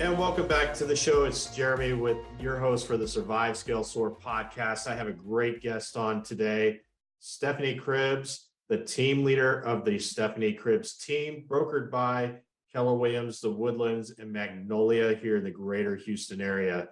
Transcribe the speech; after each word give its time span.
And 0.00 0.16
welcome 0.16 0.46
back 0.46 0.74
to 0.74 0.84
the 0.84 0.94
show. 0.94 1.24
It's 1.24 1.46
Jeremy 1.46 1.92
with 1.92 2.18
your 2.38 2.56
host 2.56 2.86
for 2.86 2.96
the 2.96 3.08
Survive 3.08 3.56
Scale 3.56 3.82
Soar 3.82 4.12
podcast. 4.14 4.86
I 4.86 4.94
have 4.94 5.08
a 5.08 5.12
great 5.12 5.60
guest 5.60 5.96
on 5.96 6.22
today, 6.22 6.78
Stephanie 7.18 7.76
Cribbs, 7.76 8.44
the 8.68 8.78
team 8.84 9.24
leader 9.24 9.58
of 9.62 9.84
the 9.84 9.98
Stephanie 9.98 10.56
Cribbs 10.56 11.04
team, 11.04 11.44
brokered 11.48 11.90
by 11.90 12.36
Keller 12.72 12.94
Williams, 12.94 13.40
the 13.40 13.50
Woodlands, 13.50 14.14
and 14.20 14.32
Magnolia 14.32 15.16
here 15.16 15.36
in 15.36 15.42
the 15.42 15.50
greater 15.50 15.96
Houston 15.96 16.40
area. 16.40 16.86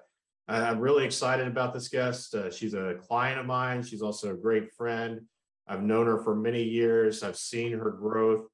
I'm 0.48 0.80
really 0.80 1.04
excited 1.04 1.46
about 1.46 1.74
this 1.74 1.88
guest. 1.88 2.34
Uh, 2.34 2.51
she's 2.51 2.74
a 2.74 2.96
client 3.07 3.38
of 3.38 3.46
mine. 3.46 3.84
She's 3.84 4.02
also 4.02 4.32
a 4.32 4.37
great 4.37 4.73
friend. 4.73 5.20
I've 5.68 5.84
known 5.84 6.07
her 6.07 6.18
for 6.24 6.34
many 6.34 6.65
years. 6.65 7.23
I've 7.23 7.38
seen 7.38 7.70
her 7.70 7.93
growth 7.93 8.48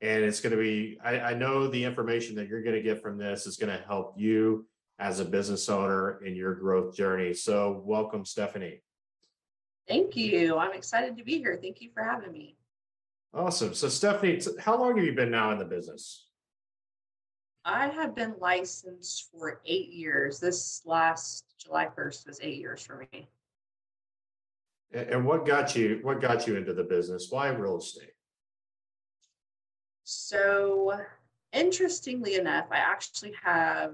and 0.00 0.24
it's 0.24 0.40
going 0.40 0.56
to 0.56 0.62
be 0.62 0.98
I, 1.02 1.20
I, 1.20 1.34
know 1.34 1.66
the 1.66 1.82
information 1.82 2.36
that 2.36 2.48
you're 2.48 2.62
going 2.62 2.76
to 2.76 2.82
get 2.82 3.02
from 3.02 3.18
this 3.18 3.46
is 3.46 3.56
going 3.56 3.76
to 3.76 3.84
help 3.84 4.14
you 4.16 4.66
as 4.98 5.20
a 5.20 5.24
business 5.24 5.68
owner 5.68 6.24
in 6.24 6.36
your 6.36 6.54
growth 6.54 6.94
journey. 6.94 7.34
So 7.34 7.82
welcome 7.84 8.24
stephanie. 8.24 8.82
Thank 9.88 10.16
you. 10.16 10.56
I'm 10.56 10.74
excited 10.74 11.16
to 11.16 11.24
be 11.24 11.38
here. 11.38 11.58
Thank 11.60 11.80
you 11.80 11.90
for 11.92 12.02
having 12.02 12.32
me. 12.32 12.56
Awesome. 13.34 13.74
So 13.74 13.88
stephanie 13.88 14.40
how 14.60 14.78
long 14.78 14.96
have 14.96 15.04
you 15.04 15.14
been 15.14 15.30
now 15.30 15.52
in 15.52 15.58
the 15.58 15.64
business? 15.64 16.26
I 17.64 17.88
have 17.88 18.14
been 18.14 18.34
licensed 18.38 19.28
for 19.30 19.60
eight 19.66 19.90
years. 19.90 20.38
This 20.38 20.82
last 20.84 21.44
july 21.58 21.88
1st 21.96 22.26
was 22.26 22.40
eight 22.42 22.58
years 22.58 22.82
for 22.82 23.06
me. 23.12 23.28
And 24.92 25.26
what 25.26 25.44
got 25.44 25.76
you 25.76 25.98
what 26.02 26.20
got 26.20 26.46
you 26.46 26.56
into 26.56 26.72
the 26.72 26.84
business? 26.84 27.26
Why 27.30 27.48
real 27.48 27.78
estate 27.78 28.12
so, 30.10 30.98
interestingly 31.52 32.36
enough, 32.36 32.68
I 32.70 32.78
actually 32.78 33.34
have 33.44 33.92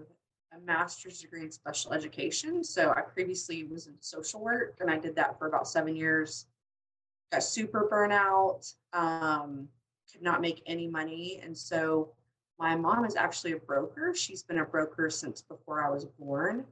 a 0.53 0.61
master's 0.65 1.21
degree 1.21 1.43
in 1.43 1.51
special 1.51 1.93
education. 1.93 2.63
So, 2.63 2.93
I 2.97 3.01
previously 3.01 3.65
was 3.65 3.89
in 3.89 3.95
social 3.99 4.41
work 4.41 4.77
and 4.81 4.89
I 4.89 4.97
did 4.97 5.17
that 5.17 5.37
for 5.41 5.49
about 5.49 5.67
seven 5.67 5.97
years. 5.97 6.47
Got 7.33 7.43
super 7.43 7.89
burnout, 7.91 8.73
um, 8.93 9.69
could 10.13 10.23
not 10.23 10.41
make 10.41 10.63
any 10.67 10.87
money. 10.87 11.41
And 11.43 11.59
so, 11.59 12.13
my 12.61 12.77
mom 12.77 13.05
is 13.05 13.17
actually 13.17 13.51
a 13.51 13.59
broker. 13.59 14.15
She's 14.15 14.45
been 14.45 14.61
a 14.61 14.65
broker 14.65 15.11
since 15.11 15.43
before 15.43 15.85
I 15.85 15.91
was 15.91 16.05
born. 16.05 16.65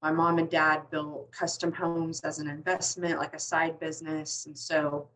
My 0.00 0.12
mom 0.12 0.38
and 0.38 0.48
dad 0.48 0.82
built 0.92 1.32
custom 1.32 1.72
homes 1.72 2.20
as 2.20 2.38
an 2.38 2.48
investment, 2.48 3.18
like 3.18 3.34
a 3.34 3.40
side 3.40 3.80
business. 3.80 4.46
And 4.46 4.56
so, 4.56 5.08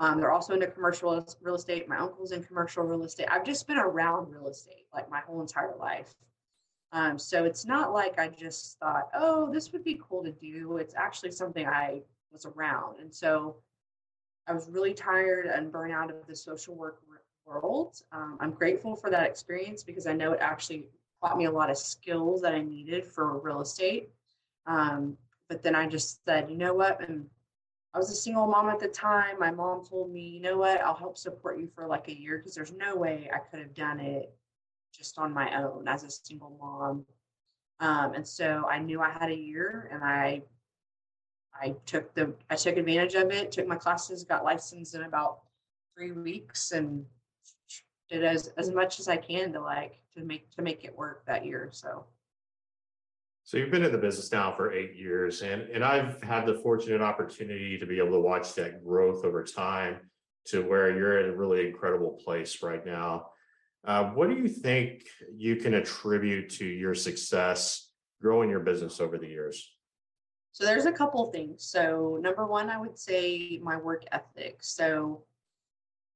um, 0.00 0.18
they're 0.18 0.32
also 0.32 0.54
into 0.54 0.66
commercial 0.66 1.24
real 1.42 1.54
estate. 1.54 1.86
My 1.86 1.98
uncle's 1.98 2.32
in 2.32 2.42
commercial 2.42 2.82
real 2.84 3.04
estate. 3.04 3.28
I've 3.30 3.44
just 3.44 3.66
been 3.68 3.76
around 3.76 4.32
real 4.32 4.48
estate 4.48 4.86
like 4.94 5.10
my 5.10 5.20
whole 5.20 5.42
entire 5.42 5.74
life. 5.78 6.14
Um, 6.92 7.18
so 7.18 7.44
it's 7.44 7.66
not 7.66 7.92
like 7.92 8.18
I 8.18 8.28
just 8.28 8.78
thought, 8.78 9.10
oh, 9.14 9.52
this 9.52 9.72
would 9.72 9.84
be 9.84 10.00
cool 10.02 10.24
to 10.24 10.32
do. 10.32 10.78
It's 10.78 10.94
actually 10.94 11.32
something 11.32 11.66
I 11.66 12.00
was 12.32 12.46
around. 12.46 12.98
And 12.98 13.14
so 13.14 13.56
I 14.48 14.54
was 14.54 14.70
really 14.70 14.94
tired 14.94 15.46
and 15.46 15.70
burnt 15.70 15.92
out 15.92 16.10
of 16.10 16.26
the 16.26 16.34
social 16.34 16.74
work 16.74 17.00
world. 17.44 17.94
Um, 18.10 18.38
I'm 18.40 18.52
grateful 18.52 18.96
for 18.96 19.10
that 19.10 19.26
experience 19.26 19.82
because 19.82 20.06
I 20.06 20.14
know 20.14 20.32
it 20.32 20.40
actually 20.40 20.86
taught 21.22 21.36
me 21.36 21.44
a 21.44 21.50
lot 21.50 21.68
of 21.68 21.76
skills 21.76 22.40
that 22.40 22.54
I 22.54 22.62
needed 22.62 23.04
for 23.04 23.38
real 23.38 23.60
estate. 23.60 24.08
Um, 24.66 25.18
but 25.50 25.62
then 25.62 25.74
I 25.74 25.86
just 25.86 26.24
said, 26.24 26.50
you 26.50 26.56
know 26.56 26.72
what? 26.72 27.06
And 27.06 27.26
I 27.92 27.98
was 27.98 28.10
a 28.10 28.14
single 28.14 28.46
mom 28.46 28.68
at 28.68 28.78
the 28.78 28.88
time. 28.88 29.38
My 29.38 29.50
mom 29.50 29.84
told 29.84 30.12
me, 30.12 30.28
you 30.28 30.40
know 30.40 30.58
what, 30.58 30.80
I'll 30.80 30.94
help 30.94 31.18
support 31.18 31.58
you 31.58 31.68
for 31.74 31.86
like 31.86 32.08
a 32.08 32.18
year 32.18 32.38
because 32.38 32.54
there's 32.54 32.72
no 32.72 32.96
way 32.96 33.28
I 33.32 33.38
could 33.38 33.58
have 33.58 33.74
done 33.74 33.98
it 33.98 34.32
just 34.94 35.18
on 35.18 35.32
my 35.32 35.62
own 35.62 35.88
as 35.88 36.04
a 36.04 36.10
single 36.10 36.56
mom. 36.60 37.04
Um, 37.80 38.14
and 38.14 38.26
so 38.26 38.66
I 38.70 38.78
knew 38.78 39.00
I 39.00 39.10
had 39.10 39.30
a 39.30 39.36
year 39.36 39.88
and 39.92 40.04
I 40.04 40.42
I 41.52 41.74
took 41.84 42.14
the 42.14 42.32
I 42.48 42.56
took 42.56 42.76
advantage 42.76 43.14
of 43.14 43.30
it, 43.30 43.50
took 43.50 43.66
my 43.66 43.76
classes, 43.76 44.24
got 44.24 44.44
licensed 44.44 44.94
in 44.94 45.02
about 45.02 45.40
three 45.96 46.12
weeks 46.12 46.72
and 46.72 47.04
did 48.08 48.24
as, 48.24 48.48
as 48.56 48.70
much 48.70 49.00
as 49.00 49.08
I 49.08 49.16
can 49.16 49.52
to 49.52 49.60
like 49.60 50.00
to 50.16 50.22
make 50.22 50.50
to 50.52 50.62
make 50.62 50.84
it 50.84 50.96
work 50.96 51.24
that 51.26 51.44
year. 51.44 51.70
So 51.72 52.04
so 53.50 53.56
you've 53.56 53.72
been 53.72 53.82
in 53.82 53.90
the 53.90 53.98
business 53.98 54.30
now 54.30 54.54
for 54.54 54.72
eight 54.72 54.94
years, 54.94 55.42
and 55.42 55.62
and 55.62 55.82
I've 55.82 56.22
had 56.22 56.46
the 56.46 56.54
fortunate 56.54 57.00
opportunity 57.00 57.76
to 57.78 57.84
be 57.84 57.98
able 57.98 58.12
to 58.12 58.20
watch 58.20 58.54
that 58.54 58.84
growth 58.84 59.24
over 59.24 59.42
time 59.42 59.96
to 60.44 60.62
where 60.62 60.96
you're 60.96 61.18
in 61.18 61.30
a 61.30 61.36
really 61.36 61.66
incredible 61.66 62.12
place 62.24 62.62
right 62.62 62.86
now. 62.86 63.30
Uh, 63.84 64.04
what 64.10 64.30
do 64.30 64.36
you 64.36 64.46
think 64.46 65.02
you 65.34 65.56
can 65.56 65.74
attribute 65.74 66.48
to 66.50 66.64
your 66.64 66.94
success 66.94 67.88
growing 68.22 68.50
your 68.50 68.60
business 68.60 69.00
over 69.00 69.18
the 69.18 69.26
years? 69.26 69.74
So 70.52 70.64
there's 70.64 70.86
a 70.86 70.92
couple 70.92 71.32
things. 71.32 71.64
So 71.64 72.20
number 72.22 72.46
one, 72.46 72.70
I 72.70 72.78
would 72.78 72.96
say 72.96 73.58
my 73.64 73.76
work 73.76 74.04
ethic. 74.12 74.58
So 74.60 75.24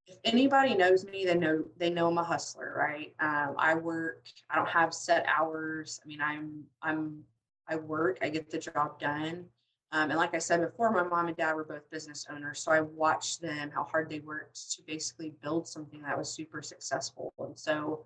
if 0.07 0.19
anybody 0.25 0.75
knows 0.75 1.05
me, 1.05 1.25
they 1.25 1.35
know 1.35 1.65
they 1.79 1.91
know 1.91 2.09
I'm 2.09 2.19
a 2.19 2.25
hustler, 2.25 2.75
right? 2.77 3.15
Um, 3.21 3.55
I 3.59 3.75
work. 3.75 4.25
I 4.51 4.57
don't 4.57 4.69
have 4.69 4.93
set 4.93 5.25
hours. 5.27 6.01
I 6.05 6.07
mean, 6.07 6.21
I'm 6.21 6.65
I'm 6.83 7.23
I 7.69 7.77
work. 7.77 8.19
I 8.23 8.29
get 8.29 8.51
the 8.51 8.59
job 8.59 8.99
done. 9.01 9.47
Um, 9.93 10.11
and 10.11 10.19
like 10.19 10.35
I 10.35 10.39
said 10.39 10.61
before, 10.61 10.91
my 10.91 11.05
mom 11.05 11.29
and 11.29 11.37
dad 11.37 11.55
were 11.55 11.65
both 11.65 11.89
business 11.89 12.27
owners, 12.29 12.59
so 12.59 12.73
I 12.73 12.81
watched 12.81 13.41
them 13.41 13.71
how 13.73 13.85
hard 13.85 14.11
they 14.11 14.19
worked 14.19 14.73
to 14.73 14.83
basically 14.83 15.33
build 15.41 15.69
something 15.69 16.03
that 16.03 16.19
was 16.19 16.29
super 16.29 16.63
successful. 16.63 17.33
And 17.39 17.57
so, 17.57 18.05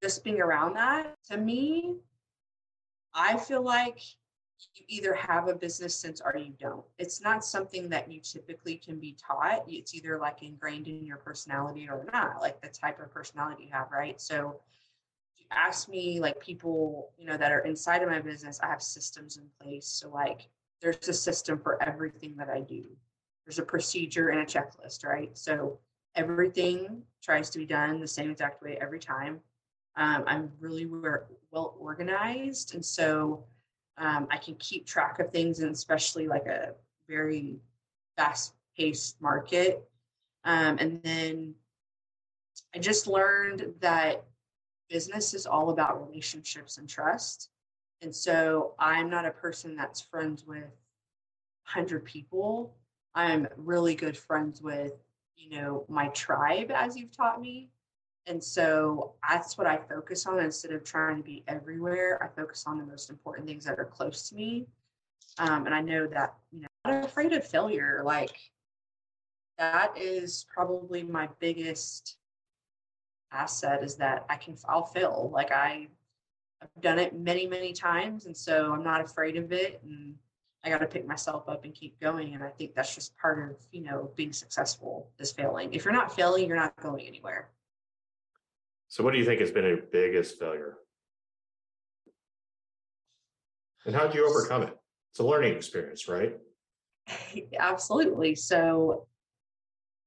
just 0.00 0.22
being 0.22 0.40
around 0.40 0.74
that, 0.74 1.16
to 1.30 1.36
me, 1.36 1.96
I 3.12 3.36
feel 3.36 3.62
like 3.62 3.98
you 4.74 4.84
either 4.88 5.14
have 5.14 5.48
a 5.48 5.54
business 5.54 5.94
sense 5.94 6.20
or 6.24 6.36
you 6.36 6.52
don't. 6.58 6.84
It's 6.98 7.20
not 7.20 7.44
something 7.44 7.88
that 7.90 8.10
you 8.10 8.20
typically 8.20 8.76
can 8.76 8.98
be 8.98 9.16
taught. 9.20 9.64
It's 9.68 9.94
either 9.94 10.18
like 10.18 10.42
ingrained 10.42 10.88
in 10.88 11.04
your 11.04 11.18
personality 11.18 11.88
or 11.88 12.06
not, 12.12 12.40
like 12.40 12.60
the 12.60 12.68
type 12.68 13.00
of 13.00 13.12
personality 13.12 13.64
you 13.64 13.70
have, 13.72 13.90
right? 13.92 14.20
So 14.20 14.60
you 15.36 15.44
ask 15.50 15.88
me 15.88 16.20
like 16.20 16.40
people, 16.40 17.10
you 17.18 17.26
know, 17.26 17.36
that 17.36 17.52
are 17.52 17.60
inside 17.60 18.02
of 18.02 18.08
my 18.08 18.20
business, 18.20 18.60
I 18.62 18.66
have 18.66 18.82
systems 18.82 19.36
in 19.36 19.44
place. 19.60 19.86
So 19.86 20.08
like 20.10 20.48
there's 20.82 21.08
a 21.08 21.14
system 21.14 21.58
for 21.58 21.82
everything 21.82 22.36
that 22.36 22.48
I 22.48 22.60
do. 22.60 22.84
There's 23.44 23.58
a 23.58 23.64
procedure 23.64 24.28
and 24.28 24.40
a 24.40 24.44
checklist, 24.44 25.04
right? 25.04 25.36
So 25.36 25.78
everything 26.16 27.02
tries 27.22 27.50
to 27.50 27.58
be 27.58 27.66
done 27.66 28.00
the 28.00 28.08
same 28.08 28.30
exact 28.30 28.62
way 28.62 28.76
every 28.80 28.98
time. 28.98 29.40
Um, 29.96 30.24
I'm 30.26 30.52
really 30.60 30.86
well 30.86 31.74
organized. 31.78 32.74
And 32.74 32.84
so 32.84 33.44
um, 33.98 34.28
I 34.30 34.36
can 34.38 34.54
keep 34.56 34.86
track 34.86 35.18
of 35.18 35.30
things, 35.30 35.60
and 35.60 35.72
especially 35.72 36.28
like 36.28 36.46
a 36.46 36.74
very 37.08 37.56
fast 38.16 38.54
paced 38.76 39.20
market. 39.20 39.88
Um, 40.44 40.78
and 40.78 41.02
then 41.02 41.54
I 42.74 42.78
just 42.78 43.06
learned 43.06 43.74
that 43.80 44.24
business 44.88 45.34
is 45.34 45.46
all 45.46 45.70
about 45.70 46.06
relationships 46.08 46.78
and 46.78 46.88
trust. 46.88 47.50
And 48.02 48.14
so 48.14 48.74
I'm 48.78 49.10
not 49.10 49.26
a 49.26 49.30
person 49.30 49.76
that's 49.76 50.00
friends 50.00 50.44
with 50.46 50.62
100 51.72 52.04
people. 52.04 52.74
I'm 53.14 53.48
really 53.56 53.94
good 53.94 54.16
friends 54.16 54.62
with, 54.62 54.92
you 55.36 55.50
know, 55.50 55.84
my 55.88 56.08
tribe, 56.08 56.70
as 56.70 56.96
you've 56.96 57.10
taught 57.10 57.40
me. 57.40 57.70
And 58.28 58.44
so 58.44 59.14
that's 59.26 59.56
what 59.56 59.66
I 59.66 59.78
focus 59.78 60.26
on 60.26 60.38
instead 60.40 60.72
of 60.72 60.84
trying 60.84 61.16
to 61.16 61.22
be 61.22 61.44
everywhere. 61.48 62.22
I 62.22 62.40
focus 62.40 62.64
on 62.66 62.78
the 62.78 62.84
most 62.84 63.08
important 63.08 63.48
things 63.48 63.64
that 63.64 63.78
are 63.78 63.86
close 63.86 64.28
to 64.28 64.34
me. 64.34 64.66
Um, 65.38 65.66
and 65.66 65.74
I 65.74 65.80
know 65.80 66.06
that, 66.08 66.34
you 66.52 66.60
know, 66.60 66.68
I'm 66.84 67.00
not 67.00 67.04
afraid 67.04 67.32
of 67.32 67.46
failure. 67.46 68.02
Like 68.04 68.36
that 69.56 69.96
is 69.96 70.44
probably 70.52 71.02
my 71.02 71.28
biggest 71.38 72.18
asset 73.32 73.82
is 73.82 73.96
that 73.96 74.26
I 74.28 74.36
can, 74.36 74.56
I'll 74.68 74.86
fail. 74.86 75.30
Like 75.32 75.50
I, 75.50 75.88
I've 76.60 76.82
done 76.82 76.98
it 76.98 77.18
many, 77.18 77.46
many 77.46 77.72
times. 77.72 78.26
And 78.26 78.36
so 78.36 78.72
I'm 78.72 78.84
not 78.84 79.00
afraid 79.00 79.36
of 79.36 79.52
it. 79.52 79.80
And 79.84 80.16
I 80.64 80.68
got 80.68 80.78
to 80.78 80.86
pick 80.86 81.06
myself 81.06 81.48
up 81.48 81.64
and 81.64 81.72
keep 81.72 81.98
going. 82.00 82.34
And 82.34 82.42
I 82.42 82.48
think 82.50 82.74
that's 82.74 82.94
just 82.94 83.16
part 83.16 83.50
of, 83.50 83.56
you 83.72 83.82
know, 83.82 84.10
being 84.16 84.32
successful 84.32 85.08
is 85.18 85.32
failing. 85.32 85.72
If 85.72 85.84
you're 85.84 85.94
not 85.94 86.14
failing, 86.14 86.46
you're 86.46 86.56
not 86.56 86.76
going 86.76 87.06
anywhere. 87.06 87.48
So, 88.88 89.04
what 89.04 89.12
do 89.12 89.18
you 89.18 89.24
think 89.24 89.40
has 89.40 89.50
been 89.50 89.64
your 89.64 89.82
biggest 89.92 90.38
failure? 90.38 90.78
And 93.84 93.94
how 93.94 94.06
did 94.06 94.14
you 94.14 94.28
overcome 94.28 94.62
it? 94.62 94.76
It's 95.12 95.20
a 95.20 95.24
learning 95.24 95.54
experience, 95.54 96.08
right? 96.08 96.36
Absolutely. 97.58 98.34
So, 98.34 99.06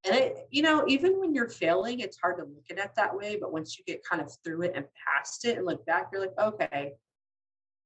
and 0.04 0.16
it, 0.16 0.48
you 0.50 0.62
know, 0.62 0.84
even 0.88 1.20
when 1.20 1.32
you're 1.32 1.48
failing, 1.48 2.00
it's 2.00 2.18
hard 2.20 2.38
to 2.38 2.44
look 2.44 2.64
at 2.70 2.78
it 2.78 2.90
that 2.96 3.16
way. 3.16 3.38
But 3.40 3.52
once 3.52 3.78
you 3.78 3.84
get 3.84 4.04
kind 4.04 4.20
of 4.20 4.32
through 4.44 4.62
it 4.62 4.72
and 4.74 4.84
past 5.06 5.44
it 5.44 5.58
and 5.58 5.66
look 5.66 5.86
back, 5.86 6.08
you're 6.12 6.22
like, 6.22 6.38
okay, 6.38 6.92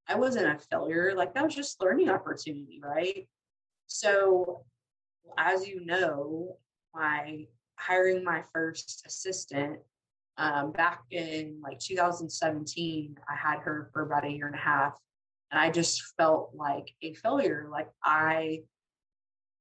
I 0.08 0.14
wasn't 0.14 0.46
a 0.46 0.58
failure. 0.58 1.12
Like 1.14 1.34
that 1.34 1.44
was 1.44 1.54
just 1.54 1.80
learning 1.82 2.08
opportunity, 2.08 2.80
right? 2.82 3.28
So, 3.86 4.64
as 5.36 5.68
you 5.68 5.84
know, 5.84 6.56
my 6.94 7.46
hiring 7.76 8.24
my 8.24 8.42
first 8.54 9.04
assistant 9.06 9.80
um, 10.38 10.72
back 10.72 11.00
in 11.10 11.60
like 11.62 11.78
2017, 11.78 13.16
I 13.28 13.34
had 13.34 13.60
her 13.60 13.90
for 13.92 14.02
about 14.02 14.24
a 14.24 14.30
year 14.30 14.46
and 14.46 14.54
a 14.54 14.58
half, 14.58 14.98
and 15.50 15.60
I 15.60 15.70
just 15.70 16.02
felt 16.18 16.50
like 16.54 16.92
a 17.02 17.14
failure. 17.14 17.68
Like 17.70 17.88
I, 18.04 18.60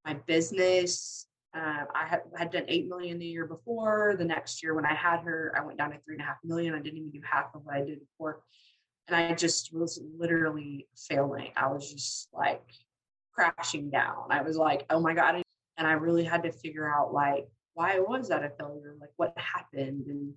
my 0.06 0.16
business, 0.26 1.28
uh, 1.56 1.86
I 1.94 2.06
had, 2.08 2.22
had 2.38 2.52
done 2.52 2.66
eight 2.68 2.90
million 2.90 3.20
the 3.20 3.26
year 3.26 3.46
before. 3.46 4.16
The 4.18 4.26
next 4.26 4.62
year, 4.62 4.74
when 4.74 4.86
I 4.86 4.94
had 4.94 5.22
her, 5.22 5.54
I 5.58 5.66
went 5.66 5.78
down 5.78 5.92
to 5.92 5.98
three 6.00 6.16
and 6.16 6.22
a 6.22 6.26
half 6.26 6.38
million. 6.44 6.74
I 6.74 6.80
didn't 6.80 6.98
even 6.98 7.12
do 7.12 7.22
half 7.24 7.56
of 7.56 7.62
what 7.64 7.76
I 7.76 7.80
did 7.80 8.00
before, 8.00 8.42
and 9.08 9.16
I 9.16 9.34
just 9.34 9.74
was 9.74 10.02
literally 10.18 10.88
failing. 10.96 11.52
I 11.56 11.68
was 11.68 11.92
just 11.92 12.28
like 12.34 12.64
crashing 13.34 13.90
down. 13.90 14.26
I 14.30 14.42
was 14.42 14.58
like, 14.58 14.86
oh 14.90 15.00
my 15.00 15.14
god, 15.14 15.42
and 15.78 15.88
I 15.88 15.94
really 15.94 16.26
had 16.26 16.44
to 16.44 16.52
figure 16.52 16.94
out 16.94 17.14
like 17.14 17.48
why 17.76 18.00
was 18.00 18.30
that 18.30 18.44
a 18.44 18.50
failure? 18.58 18.96
Like 19.00 19.12
what 19.18 19.34
happened 19.38 20.08
and 20.08 20.34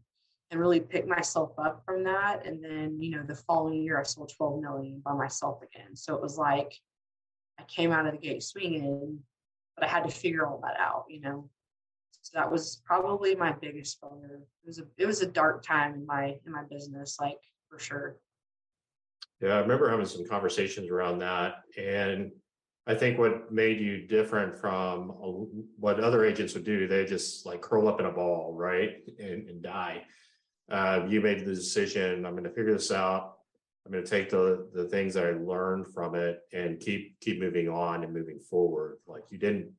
and 0.50 0.60
really 0.60 0.80
pick 0.80 1.06
myself 1.06 1.52
up 1.58 1.82
from 1.84 2.04
that. 2.04 2.46
And 2.46 2.62
then, 2.62 3.00
you 3.00 3.10
know, 3.10 3.22
the 3.22 3.34
following 3.34 3.82
year 3.82 4.00
I 4.00 4.02
sold 4.02 4.32
12 4.36 4.62
million 4.62 5.02
by 5.04 5.12
myself 5.12 5.60
again. 5.62 5.94
So 5.94 6.14
it 6.14 6.22
was 6.22 6.38
like 6.38 6.74
I 7.58 7.64
came 7.64 7.92
out 7.92 8.06
of 8.06 8.12
the 8.12 8.18
gate 8.18 8.42
swinging, 8.42 9.18
but 9.76 9.84
I 9.84 9.88
had 9.88 10.04
to 10.04 10.10
figure 10.10 10.46
all 10.46 10.60
that 10.62 10.78
out, 10.78 11.04
you 11.08 11.20
know. 11.20 11.50
So 12.22 12.38
that 12.38 12.50
was 12.50 12.82
probably 12.84 13.34
my 13.34 13.52
biggest 13.52 13.98
failure. 14.00 14.40
It 14.64 14.66
was 14.66 14.78
a 14.78 14.84
it 14.96 15.06
was 15.06 15.22
a 15.22 15.26
dark 15.26 15.62
time 15.62 15.94
in 15.94 16.06
my 16.06 16.36
in 16.46 16.52
my 16.52 16.62
business, 16.70 17.18
like 17.20 17.38
for 17.68 17.78
sure. 17.78 18.16
Yeah, 19.40 19.54
I 19.54 19.58
remember 19.60 19.88
having 19.88 20.06
some 20.06 20.26
conversations 20.26 20.90
around 20.90 21.20
that. 21.20 21.62
And 21.78 22.32
I 22.86 22.94
think 22.94 23.18
what 23.18 23.52
made 23.52 23.78
you 23.78 24.06
different 24.06 24.56
from 24.56 25.10
what 25.78 26.00
other 26.00 26.24
agents 26.24 26.54
would 26.54 26.64
do, 26.64 26.88
they 26.88 27.04
just 27.04 27.46
like 27.46 27.60
curl 27.60 27.86
up 27.86 28.00
in 28.00 28.06
a 28.06 28.10
ball, 28.10 28.54
right? 28.54 28.96
And, 29.20 29.48
and 29.48 29.62
die 29.62 30.02
uh, 30.70 31.04
you 31.08 31.20
made 31.20 31.40
the 31.40 31.54
decision 31.54 32.26
i'm 32.26 32.32
going 32.32 32.44
to 32.44 32.50
figure 32.50 32.72
this 32.72 32.92
out. 32.92 33.34
I'm 33.86 33.92
going 33.92 34.04
to 34.04 34.10
take 34.10 34.28
the 34.28 34.68
the 34.74 34.84
things 34.84 35.14
that 35.14 35.24
i 35.24 35.30
learned 35.30 35.86
from 35.94 36.14
it 36.14 36.40
and 36.52 36.78
keep 36.78 37.18
keep 37.20 37.40
moving 37.40 37.70
on 37.70 38.04
and 38.04 38.12
moving 38.12 38.38
forward. 38.38 38.98
Like 39.06 39.24
you 39.30 39.38
didn't 39.38 39.72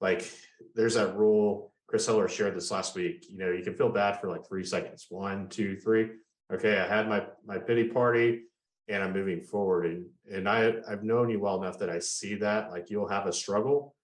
like 0.00 0.30
there's 0.74 0.94
that 0.94 1.16
rule 1.16 1.72
chris 1.88 2.06
heller 2.06 2.28
shared 2.28 2.54
this 2.54 2.70
last 2.70 2.94
week 2.94 3.26
you 3.28 3.36
know 3.36 3.50
you 3.50 3.64
can 3.64 3.74
feel 3.74 3.88
bad 3.88 4.20
for 4.20 4.28
like 4.28 4.46
three 4.46 4.64
seconds. 4.64 5.06
One 5.08 5.48
two 5.48 5.76
three. 5.76 6.10
Okay 6.52 6.78
i 6.78 6.86
had 6.86 7.08
my 7.08 7.24
my 7.44 7.58
pity 7.58 7.88
party 7.88 8.42
and 8.88 9.02
i'm 9.02 9.12
moving 9.12 9.42
forward. 9.42 9.86
And 9.86 10.06
and 10.30 10.48
i 10.48 10.72
i've 10.88 11.02
known 11.02 11.28
you 11.28 11.40
well 11.40 11.60
enough 11.60 11.78
that 11.80 11.90
i 11.90 11.98
see 11.98 12.36
that 12.36 12.70
like 12.70 12.88
you'll 12.88 13.08
have 13.08 13.26
a 13.26 13.32
struggle 13.32 13.96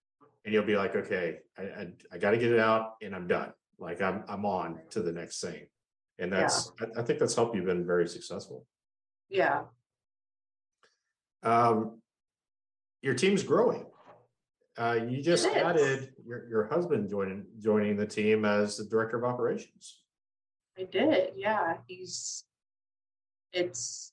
and 0.45 0.53
you'll 0.53 0.65
be 0.65 0.77
like 0.77 0.97
okay 0.97 1.39
i 1.57 1.63
i, 1.63 1.89
I 2.13 2.19
got 2.19 2.33
to 2.33 2.39
get 2.39 2.51
it 2.51 2.59
out 2.59 2.97
and 3.01 3.15
i'm 3.15 3.29
done. 3.29 3.53
Like 3.79 4.03
i'm 4.03 4.25
i'm 4.27 4.45
on 4.45 4.81
to 4.91 5.03
the 5.03 5.13
next 5.13 5.41
thing 5.41 5.69
and 6.19 6.33
that's 6.33 6.73
yeah. 6.81 6.87
I, 6.97 7.01
I, 7.01 7.03
think 7.03 7.19
that's 7.19 7.35
helped 7.35 7.57
you 7.57 7.63
been 7.63 7.87
very 7.87 8.09
successful. 8.09 8.67
Yeah. 9.29 9.63
Um 11.43 12.01
your 13.03 13.15
team's 13.15 13.43
growing. 13.43 13.87
Uh 14.79 14.99
you 15.09 15.23
just 15.23 15.47
added 15.47 16.11
your, 16.27 16.49
your 16.49 16.65
husband 16.65 17.11
joining 17.11 17.45
joining 17.59 17.97
the 17.97 18.07
team 18.07 18.45
as 18.45 18.77
the 18.77 18.85
director 18.85 19.19
of 19.19 19.25
operations. 19.25 20.01
I 20.79 20.85
did 20.85 21.33
yeah. 21.37 21.75
He's 21.87 22.45
it's 23.53 24.13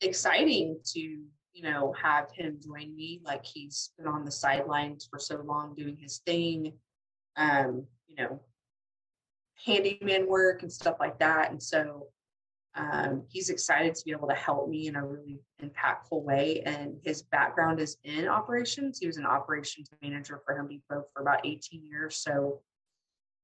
exciting 0.00 0.78
to 0.84 1.00
you 1.00 1.62
know 1.62 1.92
have 2.00 2.30
him 2.32 2.58
join 2.64 2.94
me 2.94 3.20
like 3.24 3.44
he's 3.44 3.90
been 3.98 4.06
on 4.06 4.24
the 4.24 4.30
sidelines 4.30 5.06
for 5.10 5.18
so 5.18 5.42
long 5.44 5.74
doing 5.74 5.96
his 5.96 6.18
thing. 6.18 6.72
Um 7.36 7.86
you 8.06 8.16
know 8.16 8.40
handyman 9.64 10.26
work 10.26 10.62
and 10.62 10.72
stuff 10.72 10.96
like 11.00 11.18
that. 11.18 11.50
And 11.50 11.62
so 11.62 12.08
um, 12.76 13.24
he's 13.28 13.50
excited 13.50 13.94
to 13.94 14.04
be 14.04 14.12
able 14.12 14.28
to 14.28 14.34
help 14.34 14.68
me 14.68 14.86
in 14.86 14.96
a 14.96 15.04
really 15.04 15.40
impactful 15.62 16.22
way. 16.22 16.62
And 16.64 16.96
his 17.02 17.22
background 17.22 17.80
is 17.80 17.96
in 18.04 18.28
operations. 18.28 18.98
He 18.98 19.06
was 19.06 19.16
an 19.16 19.26
operations 19.26 19.90
manager 20.02 20.40
for 20.44 20.56
Home 20.56 20.68
Depot 20.68 21.04
for 21.12 21.22
about 21.22 21.44
18 21.44 21.84
years. 21.84 22.16
So 22.16 22.60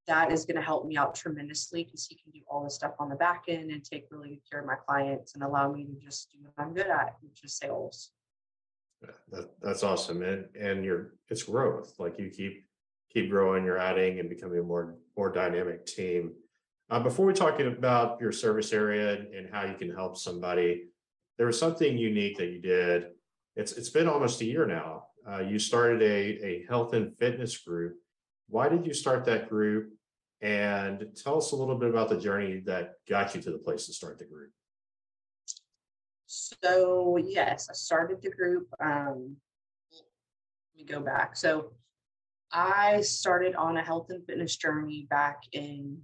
that 0.07 0.31
is 0.31 0.45
going 0.45 0.57
to 0.57 0.63
help 0.63 0.87
me 0.87 0.97
out 0.97 1.17
tremendously 1.17 1.83
because 1.83 2.07
he 2.07 2.15
can 2.15 2.31
do 2.31 2.41
all 2.49 2.63
the 2.63 2.71
stuff 2.71 2.95
on 3.01 3.09
the 3.09 3.17
back 3.17 3.45
end 3.49 3.71
and 3.73 3.85
take 3.85 4.07
really 4.11 4.29
good 4.29 4.41
care 4.49 4.61
of 4.61 4.67
my 4.67 4.77
clients 4.87 5.35
and 5.35 5.43
allow 5.43 5.73
me 5.73 5.85
to 5.85 5.95
just 6.05 6.31
do 6.31 6.39
what 6.43 6.53
I'm 6.65 6.75
good 6.75 6.87
at, 6.87 7.17
which 7.21 7.43
is 7.43 7.57
sales. 7.57 8.13
That, 9.31 9.51
that's 9.61 9.83
awesome. 9.83 10.23
And, 10.23 10.47
and 10.55 10.85
you're, 10.85 11.15
it's 11.29 11.43
growth. 11.43 11.95
Like 11.99 12.19
you 12.19 12.31
keep 12.31 12.66
keep 13.17 13.31
growing, 13.31 13.65
you're 13.65 13.79
adding 13.79 14.21
and 14.21 14.29
becoming 14.29 14.59
a 14.59 14.63
more 14.63 14.97
more 15.17 15.33
dynamic 15.33 15.87
team. 15.87 16.33
Uh, 16.91 17.01
before 17.01 17.25
we 17.25 17.33
talk 17.33 17.59
about 17.59 18.21
your 18.21 18.31
service 18.31 18.73
area 18.73 19.15
and, 19.15 19.35
and 19.35 19.49
how 19.51 19.65
you 19.65 19.75
can 19.75 19.91
help 19.91 20.19
somebody, 20.19 20.85
there 21.39 21.47
was 21.47 21.59
something 21.59 21.97
unique 21.97 22.37
that 22.37 22.51
you 22.51 22.61
did. 22.61 23.07
It's 23.57 23.73
it's 23.73 23.89
been 23.89 24.07
almost 24.07 24.43
a 24.43 24.45
year 24.45 24.67
now. 24.67 25.05
Uh, 25.27 25.41
you 25.41 25.59
started 25.59 26.03
a 26.03 26.47
a 26.51 26.67
health 26.69 26.93
and 26.93 27.17
fitness 27.17 27.57
group. 27.57 27.95
Why 28.49 28.69
did 28.69 28.87
you 28.87 28.93
start 28.93 29.25
that 29.25 29.49
group? 29.49 29.95
And 30.43 31.07
tell 31.17 31.39
us 31.39 31.53
a 31.53 31.57
little 31.57 31.79
bit 31.79 31.89
about 31.89 32.11
the 32.11 32.19
journey 32.19 32.61
that 32.67 32.97
got 33.09 33.35
you 33.35 33.41
to 33.41 33.51
the 33.51 33.59
place 33.59 33.87
to 33.87 33.95
start 33.95 34.19
the 34.19 34.27
group. 34.27 34.51
So 36.27 37.17
yes, 37.17 37.69
I 37.71 37.73
started 37.73 38.21
the 38.21 38.31
group. 38.31 38.67
Um, 38.79 39.37
let 39.91 40.77
me 40.77 40.85
go 40.85 41.01
back. 41.01 41.35
So 41.35 41.73
I 42.53 43.01
started 43.01 43.55
on 43.55 43.77
a 43.77 43.83
health 43.83 44.11
and 44.11 44.25
fitness 44.27 44.57
journey 44.57 45.07
back 45.11 45.43
in 45.53 45.99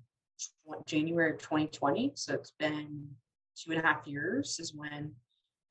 January 0.86 1.32
of 1.32 1.38
2020. 1.38 2.12
So 2.14 2.34
it's 2.34 2.52
been 2.58 3.08
two 3.56 3.72
and 3.72 3.80
a 3.80 3.86
half 3.86 4.06
years 4.06 4.58
is 4.58 4.74
when 4.74 5.12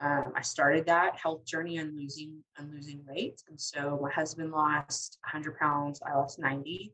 um, 0.01 0.33
I 0.35 0.41
started 0.41 0.87
that 0.87 1.15
health 1.15 1.45
journey 1.45 1.77
and 1.77 1.95
losing 1.95 2.43
and 2.57 2.73
losing 2.73 3.03
weight. 3.07 3.41
And 3.49 3.59
so 3.59 3.99
my 4.01 4.11
husband 4.11 4.51
lost 4.51 5.19
100 5.23 5.57
pounds. 5.59 6.01
I 6.05 6.15
lost 6.15 6.39
90. 6.39 6.93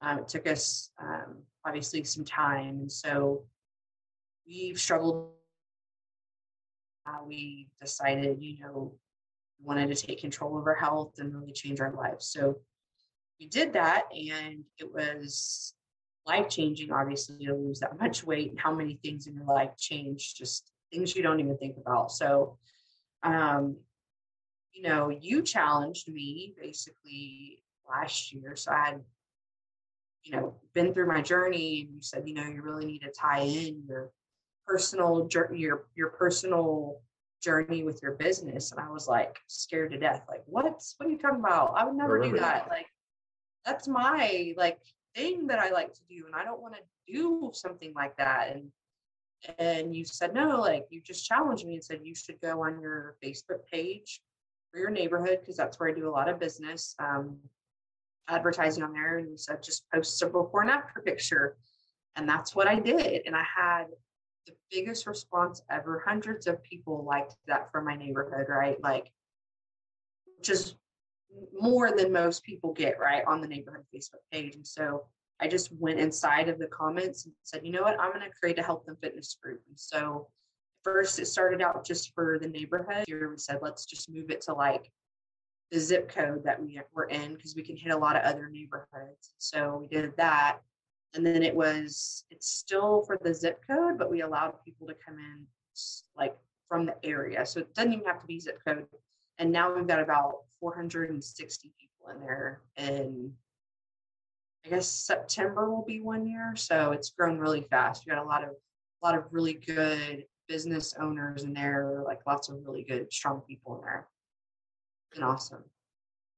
Um, 0.00 0.20
it 0.20 0.28
took 0.28 0.46
us 0.46 0.90
um, 1.02 1.42
obviously 1.66 2.04
some 2.04 2.24
time, 2.24 2.78
and 2.80 2.92
so 2.92 3.44
we've 4.46 4.78
struggled. 4.78 5.32
Uh, 7.04 7.24
we 7.26 7.68
decided, 7.80 8.40
you 8.40 8.60
know, 8.60 8.94
we 9.58 9.66
wanted 9.66 9.94
to 9.94 10.06
take 10.06 10.20
control 10.20 10.56
of 10.56 10.66
our 10.66 10.74
health 10.74 11.14
and 11.18 11.34
really 11.34 11.52
change 11.52 11.80
our 11.80 11.92
lives. 11.92 12.28
So 12.28 12.60
we 13.38 13.46
did 13.46 13.72
that 13.72 14.04
and 14.12 14.64
it 14.78 14.92
was 14.92 15.74
life 16.26 16.48
changing 16.48 16.92
obviously 16.92 17.46
to 17.46 17.54
lose 17.54 17.80
that 17.80 17.98
much 17.98 18.24
weight 18.24 18.50
and 18.50 18.60
how 18.60 18.74
many 18.74 18.98
things 19.02 19.26
in 19.26 19.34
your 19.34 19.44
life 19.44 19.70
change 19.78 20.34
just 20.34 20.70
things 20.92 21.16
you 21.16 21.22
don't 21.22 21.40
even 21.40 21.56
think 21.56 21.76
about. 21.76 22.12
So 22.12 22.58
um 23.22 23.76
you 24.72 24.82
know 24.82 25.10
you 25.10 25.42
challenged 25.42 26.08
me 26.08 26.54
basically 26.60 27.62
last 27.88 28.32
year. 28.32 28.54
So 28.56 28.72
i 28.72 28.84
had 28.84 29.00
you 30.24 30.32
know 30.32 30.54
been 30.74 30.92
through 30.92 31.06
my 31.06 31.22
journey 31.22 31.82
and 31.82 31.94
you 31.94 32.02
said 32.02 32.24
you 32.26 32.34
know 32.34 32.44
you 32.44 32.60
really 32.62 32.84
need 32.84 33.00
to 33.00 33.10
tie 33.10 33.40
in 33.40 33.82
your 33.88 34.10
personal 34.66 35.26
journey 35.26 35.58
your 35.58 35.86
your 35.94 36.10
personal 36.10 37.00
journey 37.42 37.84
with 37.84 38.02
your 38.02 38.12
business. 38.12 38.72
And 38.72 38.80
i 38.80 38.90
was 38.90 39.08
like 39.08 39.38
scared 39.46 39.92
to 39.92 39.98
death 39.98 40.24
like 40.28 40.42
what? 40.46 40.64
What 40.96 41.06
are 41.06 41.10
you 41.10 41.18
talking 41.18 41.40
about? 41.40 41.74
I 41.76 41.84
would 41.84 41.96
never 41.96 42.20
do 42.20 42.36
that. 42.38 42.68
Like 42.68 42.86
that's 43.64 43.88
my 43.88 44.54
like 44.56 44.78
thing 45.14 45.46
that 45.48 45.58
I 45.58 45.70
like 45.70 45.92
to 45.94 46.00
do 46.08 46.24
and 46.26 46.34
I 46.34 46.44
don't 46.44 46.60
want 46.60 46.74
to 46.74 47.12
do 47.12 47.50
something 47.54 47.92
like 47.94 48.16
that 48.16 48.54
and 48.54 48.70
and 49.58 49.94
you 49.94 50.04
said 50.04 50.34
no 50.34 50.60
like 50.60 50.86
you 50.90 51.00
just 51.00 51.24
challenged 51.24 51.66
me 51.66 51.74
and 51.74 51.84
said 51.84 52.00
you 52.02 52.14
should 52.14 52.40
go 52.40 52.64
on 52.64 52.80
your 52.80 53.16
Facebook 53.22 53.66
page 53.70 54.20
for 54.72 54.80
your 54.80 54.90
neighborhood 54.90 55.38
because 55.40 55.56
that's 55.56 55.78
where 55.78 55.88
I 55.88 55.92
do 55.92 56.08
a 56.08 56.10
lot 56.10 56.28
of 56.28 56.40
business 56.40 56.94
um, 56.98 57.38
advertising 58.28 58.82
on 58.82 58.92
there 58.92 59.18
and 59.18 59.30
you 59.30 59.36
said 59.36 59.62
just 59.62 59.84
post 59.92 60.20
a 60.22 60.26
before 60.26 60.62
and 60.62 60.70
after 60.70 61.00
picture 61.00 61.56
and 62.16 62.28
that's 62.28 62.54
what 62.54 62.66
I 62.66 62.78
did 62.78 63.22
and 63.26 63.36
I 63.36 63.44
had 63.56 63.84
the 64.46 64.54
biggest 64.70 65.06
response 65.06 65.62
ever. 65.70 66.02
Hundreds 66.06 66.46
of 66.46 66.62
people 66.62 67.04
liked 67.04 67.34
that 67.46 67.70
from 67.70 67.84
my 67.84 67.96
neighborhood 67.96 68.46
right? 68.48 68.82
Like 68.82 69.10
is 70.46 70.74
more 71.52 71.92
than 71.96 72.12
most 72.12 72.44
people 72.44 72.72
get 72.72 72.98
right 72.98 73.24
on 73.26 73.40
the 73.40 73.48
neighborhood 73.48 73.84
Facebook 73.94 74.22
page. 74.32 74.56
And 74.56 74.66
so 74.66 75.06
I 75.40 75.48
just 75.48 75.72
went 75.72 76.00
inside 76.00 76.48
of 76.48 76.58
the 76.58 76.66
comments 76.66 77.24
and 77.24 77.34
said, 77.42 77.60
you 77.64 77.72
know 77.72 77.82
what, 77.82 78.00
I'm 78.00 78.12
going 78.12 78.24
to 78.24 78.36
create 78.40 78.58
a 78.58 78.62
health 78.62 78.84
and 78.88 78.98
fitness 79.00 79.36
group. 79.40 79.60
And 79.68 79.78
so 79.78 80.28
first 80.82 81.18
it 81.18 81.26
started 81.26 81.62
out 81.62 81.86
just 81.86 82.12
for 82.14 82.38
the 82.38 82.48
neighborhood. 82.48 83.04
Here 83.06 83.30
we 83.30 83.36
said, 83.36 83.58
let's 83.62 83.86
just 83.86 84.10
move 84.10 84.30
it 84.30 84.40
to 84.42 84.54
like 84.54 84.90
the 85.70 85.78
zip 85.78 86.08
code 86.08 86.44
that 86.44 86.60
we 86.60 86.80
were 86.94 87.04
in 87.04 87.34
because 87.34 87.54
we 87.54 87.62
can 87.62 87.76
hit 87.76 87.92
a 87.92 87.98
lot 87.98 88.16
of 88.16 88.22
other 88.22 88.48
neighborhoods. 88.48 89.34
So 89.38 89.78
we 89.80 89.86
did 89.86 90.16
that. 90.16 90.58
And 91.14 91.24
then 91.24 91.42
it 91.42 91.54
was, 91.54 92.24
it's 92.30 92.48
still 92.48 93.02
for 93.06 93.18
the 93.22 93.34
zip 93.34 93.60
code, 93.68 93.98
but 93.98 94.10
we 94.10 94.22
allowed 94.22 94.54
people 94.64 94.86
to 94.86 94.94
come 95.06 95.18
in 95.18 95.46
like 96.16 96.36
from 96.68 96.86
the 96.86 96.96
area. 97.02 97.46
So 97.46 97.60
it 97.60 97.74
doesn't 97.74 97.92
even 97.92 98.04
have 98.06 98.20
to 98.20 98.26
be 98.26 98.40
zip 98.40 98.58
code. 98.66 98.86
And 99.38 99.52
now 99.52 99.74
we've 99.74 99.86
got 99.86 100.00
about 100.00 100.40
460 100.60 101.72
people 101.78 102.14
in 102.14 102.20
there. 102.20 102.62
And 102.76 103.32
I 104.66 104.70
guess 104.70 104.88
September 104.88 105.70
will 105.70 105.84
be 105.84 106.00
one 106.00 106.26
year. 106.26 106.54
So 106.56 106.92
it's 106.92 107.10
grown 107.10 107.38
really 107.38 107.66
fast. 107.70 108.04
We 108.04 108.10
got 108.12 108.22
a 108.22 108.26
lot 108.26 108.42
of, 108.42 108.50
a 108.50 109.06
lot 109.06 109.16
of 109.16 109.24
really 109.30 109.54
good 109.54 110.24
business 110.48 110.94
owners 111.00 111.44
in 111.44 111.52
there, 111.52 112.02
like 112.04 112.20
lots 112.26 112.48
of 112.48 112.56
really 112.66 112.82
good, 112.82 113.12
strong 113.12 113.42
people 113.46 113.76
in 113.76 113.82
there. 113.82 114.08
And 115.14 115.24
awesome. 115.24 115.64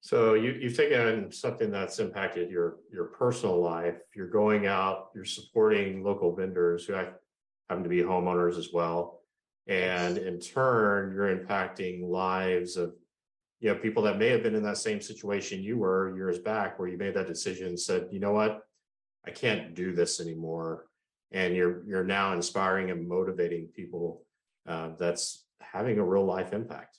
So 0.02 0.35
you, 0.35 0.52
you've 0.52 0.76
taken 0.76 1.30
something 1.30 1.71
that's 1.71 1.99
impacted 1.99 2.50
your 2.50 2.76
your 2.90 3.07
personal 3.07 3.61
life. 3.61 3.97
You're 4.14 4.30
going 4.30 4.66
out, 4.66 5.11
you're 5.14 5.26
supporting 5.26 6.02
local 6.02 6.35
vendors 6.35 6.87
who 6.87 6.95
happen 6.95 7.83
to 7.83 7.88
be 7.88 7.99
homeowners 7.99 8.57
as 8.57 8.71
well, 8.73 9.20
and 9.67 10.19
in 10.19 10.40
turn, 10.40 11.14
you're 11.14 11.37
impacting 11.37 12.09
lives 12.09 12.76
of 12.76 12.95
you 13.61 13.73
know 13.73 13.79
people 13.79 14.02
that 14.05 14.19
may 14.19 14.29
have 14.29 14.43
been 14.43 14.55
in 14.55 14.62
that 14.62 14.79
same 14.79 15.00
situation 15.00 15.62
you 15.62 15.79
were 15.79 16.17
years 16.17 16.38
back, 16.38 16.79
where 16.79 16.88
you 16.88 16.99
made 16.99 17.14
that 17.14 17.29
decision 17.29 17.69
and 17.69 17.81
said, 17.81 18.09
you 18.11 18.21
know 18.21 18.33
what, 18.33 18.62
I 19.26 19.31
can't 19.31 19.75
do 19.75 19.95
this 19.95 20.21
anymore, 20.21 20.87
and 21.33 21.55
you're 21.55 21.87
you're 21.87 22.05
now 22.05 22.33
inspiring 22.33 22.90
and 22.90 23.09
motivating 23.09 23.69
people. 23.69 24.25
Uh, 24.69 24.90
that's 24.99 25.47
having 25.61 25.99
a 25.99 26.05
real 26.05 26.25
life 26.25 26.52
impact. 26.52 26.99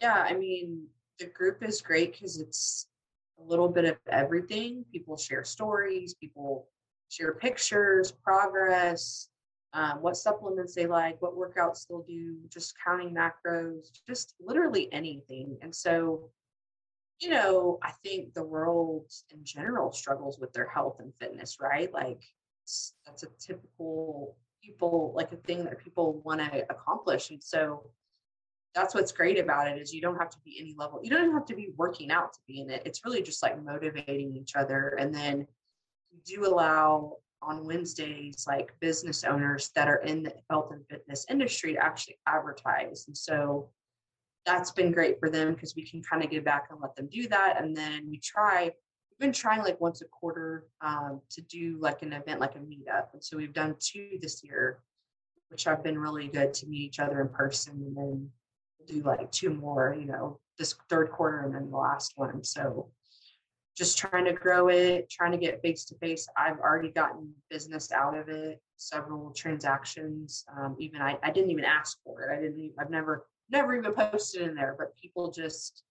Yeah, 0.00 0.26
I 0.26 0.34
mean, 0.34 0.86
the 1.18 1.26
group 1.26 1.62
is 1.62 1.80
great 1.82 2.12
because 2.12 2.40
it's 2.40 2.88
a 3.38 3.42
little 3.42 3.68
bit 3.68 3.84
of 3.84 3.96
everything. 4.10 4.84
People 4.92 5.16
share 5.16 5.44
stories, 5.44 6.14
people 6.14 6.68
share 7.08 7.34
pictures, 7.34 8.12
progress, 8.12 9.28
um, 9.72 10.00
what 10.00 10.16
supplements 10.16 10.74
they 10.74 10.86
like, 10.86 11.20
what 11.20 11.36
workouts 11.36 11.86
they'll 11.86 12.02
do, 12.02 12.36
just 12.48 12.74
counting 12.84 13.14
macros, 13.14 13.88
just 14.06 14.34
literally 14.40 14.90
anything. 14.92 15.58
And 15.60 15.74
so, 15.74 16.30
you 17.20 17.30
know, 17.30 17.78
I 17.82 17.92
think 18.02 18.32
the 18.32 18.44
world 18.44 19.10
in 19.30 19.44
general 19.44 19.92
struggles 19.92 20.38
with 20.38 20.52
their 20.52 20.68
health 20.68 21.00
and 21.00 21.14
fitness, 21.14 21.58
right? 21.60 21.92
Like 21.92 22.22
that's 23.06 23.22
a 23.22 23.28
typical 23.38 24.36
people, 24.62 25.12
like 25.14 25.32
a 25.32 25.36
thing 25.36 25.64
that 25.64 25.82
people 25.82 26.22
want 26.24 26.40
to 26.40 26.64
accomplish. 26.70 27.30
And 27.30 27.42
so 27.42 27.90
that's 28.74 28.94
what's 28.94 29.12
great 29.12 29.38
about 29.38 29.68
it 29.68 29.80
is 29.80 29.92
you 29.92 30.00
don't 30.00 30.18
have 30.18 30.30
to 30.30 30.38
be 30.44 30.56
any 30.60 30.74
level 30.78 31.00
you 31.02 31.10
don't 31.10 31.32
have 31.32 31.44
to 31.46 31.56
be 31.56 31.70
working 31.76 32.10
out 32.10 32.32
to 32.32 32.38
be 32.46 32.60
in 32.60 32.70
it 32.70 32.82
it's 32.84 33.04
really 33.04 33.22
just 33.22 33.42
like 33.42 33.62
motivating 33.64 34.36
each 34.36 34.54
other 34.54 34.90
and 35.00 35.12
then 35.12 35.46
you 36.10 36.18
do 36.24 36.46
allow 36.46 37.16
on 37.42 37.64
wednesdays 37.64 38.44
like 38.46 38.74
business 38.80 39.24
owners 39.24 39.70
that 39.74 39.88
are 39.88 40.02
in 40.02 40.22
the 40.22 40.32
health 40.50 40.70
and 40.72 40.84
fitness 40.88 41.26
industry 41.30 41.74
to 41.74 41.78
actually 41.78 42.18
advertise. 42.26 43.04
And 43.06 43.16
so 43.16 43.70
that's 44.44 44.70
been 44.70 44.92
great 44.92 45.18
for 45.20 45.30
them 45.30 45.54
because 45.54 45.74
we 45.76 45.88
can 45.88 46.02
kind 46.02 46.24
of 46.24 46.30
get 46.30 46.44
back 46.44 46.68
and 46.70 46.80
let 46.80 46.96
them 46.96 47.08
do 47.10 47.28
that. 47.28 47.62
And 47.62 47.76
then 47.76 48.08
we 48.10 48.18
try 48.18 48.64
we've 48.64 49.18
been 49.18 49.32
trying 49.32 49.62
like 49.62 49.80
once 49.80 50.02
a 50.02 50.06
quarter 50.06 50.66
um, 50.80 51.20
to 51.30 51.40
do 51.42 51.78
like 51.80 52.02
an 52.02 52.12
event 52.12 52.40
like 52.40 52.56
a 52.56 52.60
meetup. 52.60 53.12
And 53.12 53.22
so 53.22 53.36
we've 53.36 53.52
done 53.52 53.76
two 53.78 54.18
this 54.20 54.42
year 54.44 54.80
which 55.50 55.64
have 55.64 55.82
been 55.82 55.98
really 55.98 56.28
good 56.28 56.52
to 56.52 56.66
meet 56.66 56.82
each 56.82 56.98
other 56.98 57.22
in 57.22 57.28
person. 57.28 57.72
And 57.72 57.96
then 57.96 58.30
do 58.88 59.02
like 59.02 59.30
two 59.30 59.50
more, 59.50 59.94
you 59.98 60.06
know, 60.06 60.40
this 60.58 60.74
third 60.88 61.10
quarter 61.10 61.40
and 61.40 61.54
then 61.54 61.70
the 61.70 61.76
last 61.76 62.14
one. 62.16 62.42
So 62.42 62.90
just 63.78 63.96
trying 63.96 64.24
to 64.24 64.32
grow 64.32 64.68
it, 64.68 65.08
trying 65.08 65.30
to 65.30 65.38
get 65.38 65.62
face 65.62 65.84
to 65.84 65.94
face. 65.98 66.28
I've 66.36 66.58
already 66.58 66.90
gotten 66.90 67.32
business 67.48 67.92
out 67.92 68.18
of 68.18 68.28
it, 68.28 68.60
several 68.76 69.30
transactions. 69.30 70.44
Um, 70.58 70.74
even 70.80 71.00
I, 71.00 71.16
I 71.22 71.30
didn't 71.30 71.52
even 71.52 71.64
ask 71.64 71.96
for 72.02 72.22
it. 72.22 72.36
I 72.36 72.40
didn't, 72.42 72.72
I've 72.76 72.90
never, 72.90 73.26
never 73.48 73.76
even 73.76 73.92
posted 73.94 74.42
in 74.42 74.56
there, 74.56 74.74
but 74.76 74.96
people 75.00 75.30
just, 75.30 75.84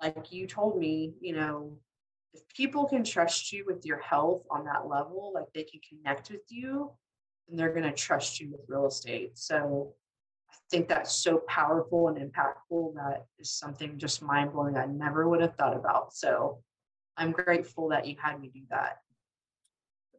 like 0.00 0.32
you 0.32 0.46
told 0.46 0.78
me, 0.78 1.12
you 1.20 1.34
know, 1.34 1.76
if 2.32 2.42
people 2.56 2.86
can 2.86 3.02
trust 3.02 3.52
you 3.52 3.64
with 3.66 3.84
your 3.84 3.98
health 3.98 4.44
on 4.48 4.64
that 4.66 4.86
level, 4.86 5.32
like 5.34 5.52
they 5.52 5.64
can 5.64 5.80
connect 5.88 6.30
with 6.30 6.42
you, 6.48 6.92
then 7.48 7.56
they're 7.56 7.74
going 7.74 7.82
to 7.82 7.92
trust 7.92 8.38
you 8.38 8.52
with 8.52 8.60
real 8.68 8.86
estate. 8.86 9.36
So 9.36 9.94
I 10.48 10.54
think 10.70 10.86
that's 10.86 11.12
so 11.12 11.38
powerful 11.48 12.06
and 12.06 12.16
impactful 12.18 12.94
that 12.94 13.24
is 13.40 13.50
something 13.50 13.98
just 13.98 14.22
mind 14.22 14.52
blowing 14.52 14.76
I 14.76 14.86
never 14.86 15.28
would 15.28 15.40
have 15.40 15.56
thought 15.56 15.76
about. 15.76 16.14
So 16.14 16.62
I'm 17.20 17.32
grateful 17.32 17.88
that 17.90 18.06
you 18.06 18.16
had 18.20 18.40
me 18.40 18.50
do 18.52 18.62
that. 18.70 18.98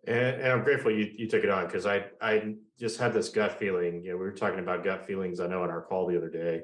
And, 0.08 0.42
and 0.42 0.52
I'm 0.54 0.64
grateful 0.64 0.92
you, 0.92 1.12
you 1.16 1.28
took 1.28 1.44
it 1.44 1.50
on 1.50 1.66
because 1.66 1.86
I 1.86 2.06
I 2.22 2.56
just 2.80 3.00
had 3.00 3.14
this 3.14 3.30
gut 3.30 3.60
feeling. 3.60 4.04
You 4.04 4.12
know, 4.12 4.18
we 4.18 4.24
were 4.24 4.32
talking 4.32 4.60
about 4.60 4.84
gut 4.84 5.06
feelings. 5.06 5.40
I 5.40 5.48
know 5.48 5.64
in 5.64 5.70
our 5.70 5.82
call 5.82 6.08
the 6.08 6.18
other 6.18 6.30
day, 6.30 6.62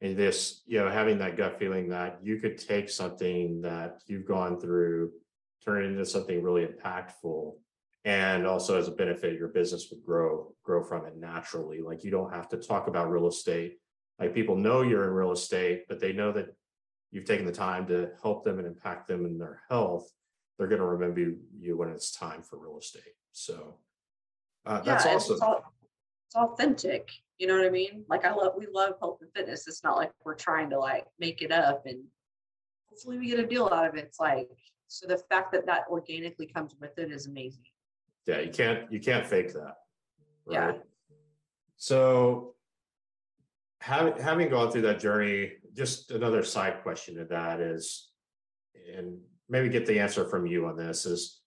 and 0.00 0.16
this 0.16 0.62
you 0.66 0.78
know 0.78 0.88
having 0.88 1.18
that 1.18 1.36
gut 1.36 1.58
feeling 1.58 1.90
that 1.90 2.18
you 2.22 2.38
could 2.38 2.56
take 2.56 2.88
something 2.88 3.60
that 3.62 4.00
you've 4.06 4.26
gone 4.26 4.58
through, 4.58 5.10
turn 5.64 5.84
it 5.84 5.88
into 5.88 6.06
something 6.06 6.42
really 6.42 6.66
impactful, 6.66 7.52
and 8.04 8.46
also 8.46 8.78
as 8.78 8.88
a 8.88 8.92
benefit 8.92 9.38
your 9.38 9.48
business 9.48 9.88
would 9.90 10.04
grow 10.04 10.54
grow 10.62 10.82
from 10.82 11.04
it 11.04 11.16
naturally 11.16 11.80
like 11.82 12.02
you 12.02 12.10
don't 12.10 12.32
have 12.32 12.48
to 12.48 12.56
talk 12.56 12.86
about 12.86 13.10
real 13.10 13.28
estate 13.28 13.78
like 14.18 14.34
people 14.34 14.56
know 14.56 14.82
you're 14.82 15.04
in 15.04 15.10
real 15.10 15.32
estate 15.32 15.84
but 15.88 16.00
they 16.00 16.12
know 16.12 16.32
that 16.32 16.46
you've 17.10 17.24
taken 17.24 17.46
the 17.46 17.52
time 17.52 17.86
to 17.86 18.10
help 18.22 18.44
them 18.44 18.58
and 18.58 18.66
impact 18.66 19.08
them 19.08 19.26
in 19.26 19.38
their 19.38 19.62
health 19.68 20.12
they're 20.60 20.68
going 20.68 20.80
to 20.80 20.86
remember 20.86 21.20
you 21.58 21.74
when 21.78 21.88
it's 21.88 22.12
time 22.12 22.42
for 22.42 22.58
real 22.58 22.78
estate. 22.78 23.14
So 23.32 23.76
uh, 24.66 24.82
that's 24.82 25.06
yeah, 25.06 25.14
awesome. 25.14 25.32
it's, 25.32 25.42
all, 25.42 25.64
it's 26.26 26.36
authentic 26.36 27.08
you 27.38 27.46
know 27.46 27.56
what 27.56 27.64
i 27.64 27.70
mean? 27.70 28.04
Like 28.08 28.26
i 28.26 28.32
love 28.32 28.52
we 28.58 28.66
love 28.72 28.92
health 29.00 29.18
and 29.22 29.30
fitness. 29.34 29.66
It's 29.66 29.82
not 29.82 29.96
like 29.96 30.12
we're 30.22 30.34
trying 30.34 30.68
to 30.70 30.78
like 30.78 31.06
make 31.18 31.40
it 31.40 31.50
up 31.50 31.86
and 31.86 32.04
hopefully 32.90 33.18
we 33.18 33.28
get 33.28 33.38
a 33.38 33.46
deal 33.46 33.70
out 33.72 33.88
of 33.88 33.94
it. 33.94 34.04
It's 34.04 34.20
like 34.20 34.50
so 34.88 35.06
the 35.06 35.16
fact 35.16 35.50
that 35.52 35.64
that 35.64 35.84
organically 35.90 36.46
comes 36.46 36.76
with 36.78 36.98
it 36.98 37.10
is 37.10 37.26
amazing. 37.26 37.64
Yeah 38.26 38.40
you 38.40 38.52
can't 38.52 38.92
you 38.92 39.00
can't 39.00 39.26
fake 39.26 39.54
that 39.54 39.78
right? 40.44 40.52
yeah 40.52 40.72
so 41.76 42.54
having 43.80 44.22
having 44.22 44.50
gone 44.50 44.70
through 44.70 44.82
that 44.82 45.00
journey 45.00 45.52
just 45.76 46.10
another 46.10 46.42
side 46.42 46.82
question 46.82 47.16
to 47.16 47.24
that 47.24 47.60
is 47.60 48.10
and 48.96 49.18
maybe 49.48 49.68
get 49.68 49.86
the 49.86 49.98
answer 49.98 50.24
from 50.28 50.46
you 50.46 50.66
on 50.66 50.76
this 50.76 51.06
is 51.06 51.40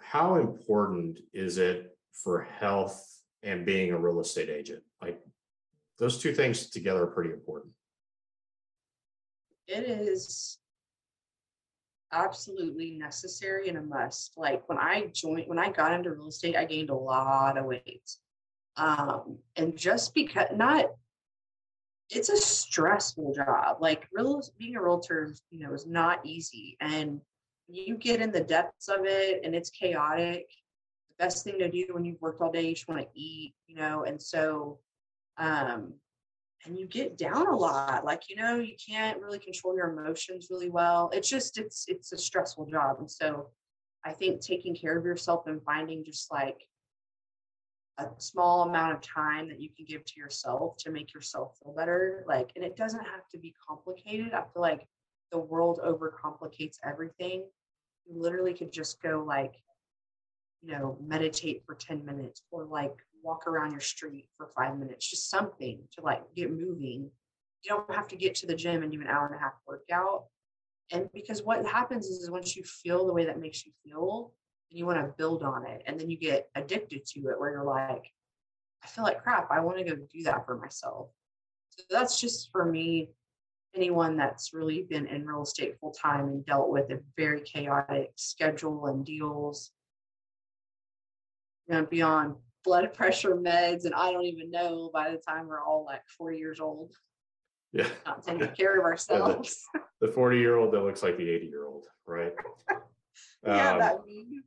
how 0.00 0.36
important 0.36 1.18
is 1.32 1.58
it 1.58 1.96
for 2.12 2.42
health 2.42 3.20
and 3.42 3.66
being 3.66 3.92
a 3.92 3.98
real 3.98 4.20
estate 4.20 4.48
agent 4.48 4.82
like 5.00 5.20
those 5.98 6.18
two 6.18 6.34
things 6.34 6.70
together 6.70 7.04
are 7.04 7.08
pretty 7.08 7.30
important 7.30 7.72
it 9.66 9.84
is 9.84 10.58
absolutely 12.12 12.90
necessary 12.90 13.68
and 13.68 13.78
a 13.78 13.82
must. 13.82 14.32
Like 14.36 14.68
when 14.68 14.78
I 14.78 15.08
joined, 15.12 15.48
when 15.48 15.58
I 15.58 15.70
got 15.70 15.92
into 15.92 16.12
real 16.12 16.28
estate, 16.28 16.56
I 16.56 16.64
gained 16.64 16.90
a 16.90 16.94
lot 16.94 17.58
of 17.58 17.64
weight. 17.64 18.10
Um, 18.76 19.38
and 19.56 19.76
just 19.76 20.14
because 20.14 20.48
not, 20.54 20.86
it's 22.14 22.28
a 22.28 22.36
stressful 22.36 23.34
job. 23.34 23.78
Like 23.80 24.08
real 24.12 24.42
being 24.58 24.76
a 24.76 24.82
realtor, 24.82 25.34
you 25.50 25.60
know, 25.60 25.74
is 25.74 25.86
not 25.86 26.24
easy. 26.24 26.76
And 26.80 27.20
you 27.68 27.96
get 27.96 28.20
in 28.20 28.30
the 28.30 28.40
depths 28.40 28.88
of 28.88 29.04
it 29.04 29.40
and 29.44 29.54
it's 29.54 29.70
chaotic. 29.70 30.48
The 31.08 31.24
best 31.24 31.44
thing 31.44 31.58
to 31.58 31.70
do 31.70 31.86
when 31.90 32.04
you've 32.04 32.20
worked 32.20 32.40
all 32.40 32.52
day, 32.52 32.62
you 32.62 32.74
just 32.74 32.88
want 32.88 33.00
to 33.00 33.08
eat, 33.14 33.54
you 33.66 33.76
know, 33.76 34.04
and 34.04 34.20
so 34.20 34.78
um 35.38 35.94
and 36.64 36.78
you 36.78 36.86
get 36.86 37.18
down 37.18 37.46
a 37.48 37.56
lot 37.56 38.04
like 38.04 38.28
you 38.28 38.36
know 38.36 38.56
you 38.56 38.74
can't 38.88 39.20
really 39.20 39.38
control 39.38 39.74
your 39.74 39.90
emotions 39.90 40.48
really 40.50 40.68
well 40.68 41.10
it's 41.12 41.28
just 41.28 41.58
it's 41.58 41.86
it's 41.88 42.12
a 42.12 42.18
stressful 42.18 42.66
job 42.66 42.96
and 42.98 43.10
so 43.10 43.48
i 44.04 44.12
think 44.12 44.40
taking 44.40 44.74
care 44.74 44.96
of 44.96 45.04
yourself 45.04 45.46
and 45.46 45.62
finding 45.64 46.04
just 46.04 46.30
like 46.30 46.68
a 47.98 48.06
small 48.18 48.68
amount 48.68 48.92
of 48.92 49.00
time 49.00 49.48
that 49.48 49.60
you 49.60 49.68
can 49.76 49.84
give 49.84 50.04
to 50.04 50.18
yourself 50.18 50.76
to 50.78 50.90
make 50.90 51.12
yourself 51.12 51.58
feel 51.62 51.74
better 51.74 52.24
like 52.26 52.50
and 52.56 52.64
it 52.64 52.76
doesn't 52.76 53.04
have 53.04 53.28
to 53.30 53.38
be 53.38 53.54
complicated 53.66 54.32
i 54.32 54.42
feel 54.52 54.62
like 54.62 54.86
the 55.30 55.38
world 55.38 55.80
overcomplicates 55.84 56.76
everything 56.84 57.44
you 58.06 58.20
literally 58.20 58.54
could 58.54 58.72
just 58.72 59.02
go 59.02 59.22
like 59.26 59.54
you 60.62 60.72
know 60.72 60.96
meditate 61.06 61.62
for 61.66 61.74
10 61.74 62.04
minutes 62.04 62.42
or 62.50 62.64
like 62.64 62.94
walk 63.22 63.46
around 63.46 63.70
your 63.70 63.80
street 63.80 64.26
for 64.36 64.48
five 64.48 64.78
minutes, 64.78 65.08
just 65.08 65.30
something 65.30 65.78
to 65.92 66.04
like 66.04 66.22
get 66.34 66.50
moving. 66.50 67.10
You 67.62 67.68
don't 67.68 67.94
have 67.94 68.08
to 68.08 68.16
get 68.16 68.34
to 68.36 68.46
the 68.46 68.54
gym 68.54 68.82
and 68.82 68.90
do 68.90 69.00
an 69.00 69.06
hour 69.06 69.26
and 69.26 69.34
a 69.34 69.38
half 69.38 69.54
workout. 69.66 70.24
And 70.90 71.08
because 71.14 71.42
what 71.42 71.64
happens 71.64 72.06
is, 72.06 72.18
is 72.18 72.30
once 72.30 72.56
you 72.56 72.64
feel 72.64 73.06
the 73.06 73.12
way 73.12 73.24
that 73.24 73.40
makes 73.40 73.64
you 73.64 73.72
feel, 73.84 74.32
and 74.72 74.78
you 74.78 74.86
want 74.86 74.98
to 74.98 75.12
build 75.18 75.42
on 75.42 75.66
it, 75.66 75.82
and 75.86 76.00
then 76.00 76.08
you 76.08 76.16
get 76.16 76.48
addicted 76.54 77.04
to 77.04 77.20
it 77.28 77.38
where 77.38 77.50
you're 77.50 77.62
like, 77.64 78.06
I 78.82 78.86
feel 78.86 79.04
like 79.04 79.22
crap. 79.22 79.50
I 79.50 79.60
want 79.60 79.76
to 79.78 79.84
go 79.84 79.96
do 80.10 80.22
that 80.24 80.46
for 80.46 80.56
myself. 80.56 81.10
So 81.68 81.84
that's 81.90 82.18
just 82.18 82.50
for 82.50 82.64
me, 82.64 83.10
anyone 83.74 84.16
that's 84.16 84.54
really 84.54 84.82
been 84.88 85.06
in 85.06 85.26
real 85.26 85.42
estate 85.42 85.76
full 85.78 85.92
time 85.92 86.26
and 86.28 86.46
dealt 86.46 86.70
with 86.70 86.90
a 86.90 87.00
very 87.18 87.42
chaotic 87.42 88.12
schedule 88.16 88.86
and 88.86 89.04
deals. 89.04 89.70
You 91.68 91.74
know, 91.74 91.86
beyond 91.86 92.36
blood 92.64 92.94
pressure 92.94 93.36
meds, 93.36 93.84
and 93.84 93.94
I 93.94 94.10
don't 94.10 94.24
even 94.24 94.50
know 94.50 94.90
by 94.92 95.10
the 95.10 95.18
time 95.18 95.48
we're 95.48 95.62
all 95.62 95.84
like 95.84 96.02
40 96.16 96.38
years 96.38 96.60
old. 96.60 96.94
Yeah. 97.74 97.88
Not 98.06 98.24
taking 98.24 98.48
care 98.56 98.78
of 98.78 98.84
ourselves. 98.84 99.66
the 100.00 100.08
40 100.08 100.38
year 100.38 100.56
old 100.56 100.72
that 100.72 100.80
looks 100.82 101.02
like 101.02 101.18
the 101.18 101.28
80 101.28 101.46
year 101.46 101.66
old, 101.66 101.84
right? 102.06 102.32
yeah, 103.46 103.72
Um, 103.72 103.78
that 103.78 104.06
mean, 104.06 104.42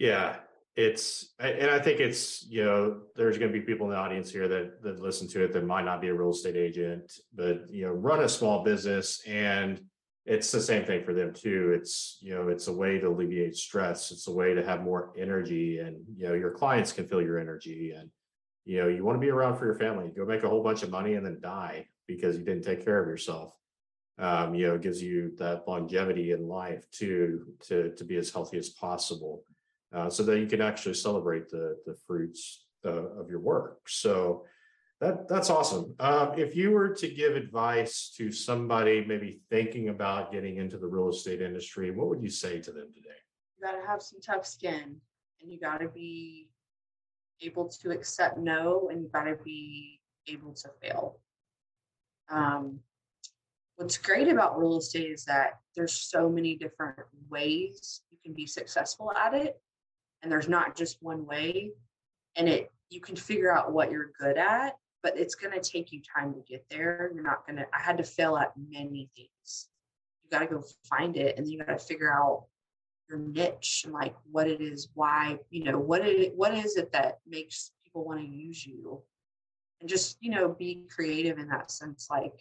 Yeah, 0.00 0.36
it's 0.76 1.34
and 1.40 1.70
I 1.70 1.78
think 1.78 2.00
it's 2.00 2.46
you 2.48 2.64
know 2.64 3.02
there's 3.16 3.36
going 3.36 3.52
to 3.52 3.58
be 3.58 3.66
people 3.66 3.86
in 3.86 3.92
the 3.92 3.98
audience 3.98 4.30
here 4.30 4.48
that 4.48 4.82
that 4.82 4.98
listen 4.98 5.28
to 5.28 5.44
it 5.44 5.52
that 5.52 5.66
might 5.66 5.84
not 5.84 6.00
be 6.00 6.08
a 6.08 6.14
real 6.14 6.30
estate 6.30 6.56
agent, 6.56 7.12
but 7.34 7.68
you 7.68 7.84
know 7.84 7.92
run 7.92 8.24
a 8.24 8.28
small 8.28 8.64
business 8.64 9.22
and 9.26 9.78
it's 10.24 10.50
the 10.50 10.60
same 10.60 10.86
thing 10.86 11.04
for 11.04 11.12
them 11.12 11.34
too. 11.34 11.74
It's 11.76 12.16
you 12.22 12.34
know 12.34 12.48
it's 12.48 12.68
a 12.68 12.72
way 12.72 12.98
to 12.98 13.08
alleviate 13.08 13.56
stress. 13.56 14.10
It's 14.10 14.26
a 14.26 14.32
way 14.32 14.54
to 14.54 14.64
have 14.64 14.82
more 14.82 15.12
energy, 15.18 15.80
and 15.80 16.02
you 16.16 16.28
know 16.28 16.32
your 16.32 16.52
clients 16.52 16.92
can 16.92 17.06
feel 17.06 17.20
your 17.20 17.38
energy, 17.38 17.92
and 17.94 18.08
you 18.64 18.78
know 18.78 18.88
you 18.88 19.04
want 19.04 19.16
to 19.16 19.26
be 19.26 19.30
around 19.30 19.58
for 19.58 19.66
your 19.66 19.74
family. 19.74 20.06
You 20.06 20.24
Go 20.24 20.24
make 20.24 20.44
a 20.44 20.48
whole 20.48 20.62
bunch 20.62 20.82
of 20.82 20.88
money 20.88 21.12
and 21.12 21.26
then 21.26 21.40
die 21.42 21.88
because 22.06 22.38
you 22.38 22.44
didn't 22.44 22.64
take 22.64 22.82
care 22.86 23.02
of 23.02 23.06
yourself. 23.06 23.54
Um, 24.18 24.54
you 24.54 24.66
know, 24.66 24.76
it 24.76 24.82
gives 24.82 25.02
you 25.02 25.32
that 25.36 25.68
longevity 25.68 26.32
in 26.32 26.48
life 26.48 26.90
to 26.92 27.52
to 27.66 27.94
to 27.96 28.04
be 28.04 28.16
as 28.16 28.30
healthy 28.30 28.56
as 28.56 28.70
possible 28.70 29.44
uh, 29.92 30.08
so 30.08 30.22
that 30.22 30.38
you 30.38 30.46
can 30.46 30.60
actually 30.60 30.94
celebrate 30.94 31.48
the 31.48 31.76
the 31.86 31.94
fruits 32.06 32.66
uh, 32.84 33.18
of 33.18 33.28
your 33.28 33.40
work. 33.40 33.88
So 33.88 34.44
that 35.00 35.28
that's 35.28 35.50
awesome. 35.50 35.94
Um, 35.98 36.38
if 36.38 36.54
you 36.54 36.70
were 36.72 36.90
to 36.94 37.08
give 37.08 37.36
advice 37.36 38.12
to 38.16 38.30
somebody 38.30 39.04
maybe 39.04 39.40
thinking 39.50 39.88
about 39.88 40.32
getting 40.32 40.58
into 40.58 40.78
the 40.78 40.86
real 40.86 41.08
estate 41.08 41.40
industry, 41.40 41.90
what 41.90 42.08
would 42.08 42.22
you 42.22 42.30
say 42.30 42.60
to 42.60 42.70
them 42.70 42.88
today? 42.94 43.16
you 43.60 43.66
got 43.66 43.78
to 43.78 43.86
have 43.86 44.02
some 44.02 44.20
tough 44.20 44.46
skin 44.46 44.96
and 45.42 45.52
you 45.52 45.58
got 45.58 45.78
to 45.78 45.88
be 45.88 46.48
able 47.42 47.68
to 47.68 47.90
accept 47.90 48.38
no 48.38 48.88
and 48.90 49.02
you 49.02 49.08
got 49.08 49.24
to 49.24 49.36
be 49.44 50.00
able 50.26 50.52
to 50.52 50.68
fail 50.82 51.18
um, 52.30 52.78
what's 53.76 53.98
great 53.98 54.28
about 54.28 54.58
real 54.58 54.78
estate 54.78 55.10
is 55.10 55.24
that 55.24 55.58
there's 55.74 55.92
so 55.92 56.28
many 56.28 56.54
different 56.54 56.98
ways 57.28 58.02
you 58.10 58.18
can 58.24 58.34
be 58.34 58.46
successful 58.46 59.12
at 59.12 59.34
it 59.34 59.60
and 60.22 60.30
there's 60.30 60.48
not 60.48 60.76
just 60.76 60.98
one 61.00 61.26
way 61.26 61.70
and 62.36 62.48
it 62.48 62.72
you 62.90 63.00
can 63.00 63.16
figure 63.16 63.52
out 63.52 63.72
what 63.72 63.90
you're 63.90 64.12
good 64.18 64.36
at 64.36 64.76
but 65.02 65.16
it's 65.16 65.34
going 65.34 65.58
to 65.58 65.60
take 65.60 65.92
you 65.92 66.00
time 66.14 66.34
to 66.34 66.40
get 66.40 66.64
there. 66.70 67.10
You're 67.14 67.22
not 67.22 67.46
going 67.46 67.56
to 67.56 67.66
i 67.74 67.80
had 67.80 67.98
to 67.98 68.04
fail 68.04 68.36
at 68.36 68.52
many 68.70 69.08
things. 69.16 69.68
You 70.22 70.30
got 70.30 70.40
to 70.40 70.54
go 70.54 70.64
find 70.88 71.16
it 71.16 71.36
and 71.36 71.46
then 71.46 71.52
you 71.52 71.58
got 71.58 71.78
to 71.78 71.84
figure 71.84 72.12
out 72.12 72.44
your 73.08 73.18
niche 73.18 73.82
and 73.84 73.92
like 73.92 74.14
what 74.30 74.46
it 74.46 74.60
is 74.60 74.88
why 74.94 75.36
you 75.50 75.64
know 75.64 75.78
what 75.78 76.06
it 76.06 76.32
what 76.36 76.54
is 76.54 76.76
it 76.76 76.92
that 76.92 77.18
makes 77.26 77.72
people 77.84 78.04
want 78.04 78.20
to 78.20 78.26
use 78.26 78.64
you? 78.64 79.02
And 79.80 79.88
just 79.88 80.18
you 80.20 80.30
know 80.30 80.50
be 80.50 80.86
creative 80.94 81.38
in 81.38 81.48
that 81.48 81.70
sense 81.70 82.08
like 82.10 82.38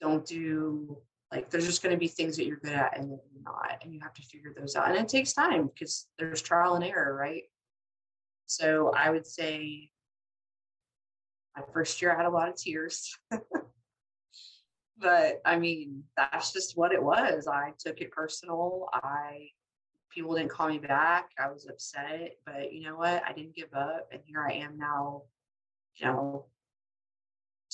don't 0.00 0.24
do 0.24 0.98
like 1.32 1.50
there's 1.50 1.66
just 1.66 1.82
going 1.82 1.94
to 1.94 1.98
be 1.98 2.08
things 2.08 2.36
that 2.36 2.46
you're 2.46 2.58
good 2.58 2.72
at 2.72 2.96
and 2.96 3.10
that 3.10 3.20
you're 3.32 3.42
not 3.42 3.78
and 3.82 3.92
you 3.92 4.00
have 4.00 4.14
to 4.14 4.22
figure 4.22 4.54
those 4.56 4.76
out 4.76 4.88
and 4.88 4.96
it 4.96 5.08
takes 5.08 5.32
time 5.32 5.66
because 5.66 6.06
there's 6.18 6.42
trial 6.42 6.74
and 6.74 6.84
error 6.84 7.14
right? 7.14 7.42
So 8.46 8.92
i 8.96 9.10
would 9.10 9.26
say 9.26 9.90
my 11.56 11.62
first 11.72 12.00
year 12.00 12.12
i 12.12 12.16
had 12.16 12.26
a 12.26 12.30
lot 12.30 12.48
of 12.48 12.56
tears. 12.56 13.16
But 14.98 15.42
i 15.44 15.58
mean 15.58 16.04
that's 16.16 16.54
just 16.54 16.74
what 16.78 16.92
it 16.92 17.02
was. 17.02 17.46
I 17.46 17.74
took 17.78 18.00
it 18.00 18.10
personal. 18.12 18.88
I 18.94 19.48
people 20.10 20.34
didn't 20.34 20.50
call 20.50 20.68
me 20.70 20.78
back. 20.78 21.28
I 21.38 21.50
was 21.50 21.66
upset 21.68 22.36
but 22.46 22.72
you 22.72 22.84
know 22.84 22.96
what? 22.96 23.22
I 23.28 23.34
didn't 23.34 23.54
give 23.54 23.74
up 23.74 24.08
and 24.10 24.22
here 24.24 24.42
i 24.42 24.54
am 24.54 24.78
now 24.78 25.24
you 25.96 26.06
know 26.06 26.46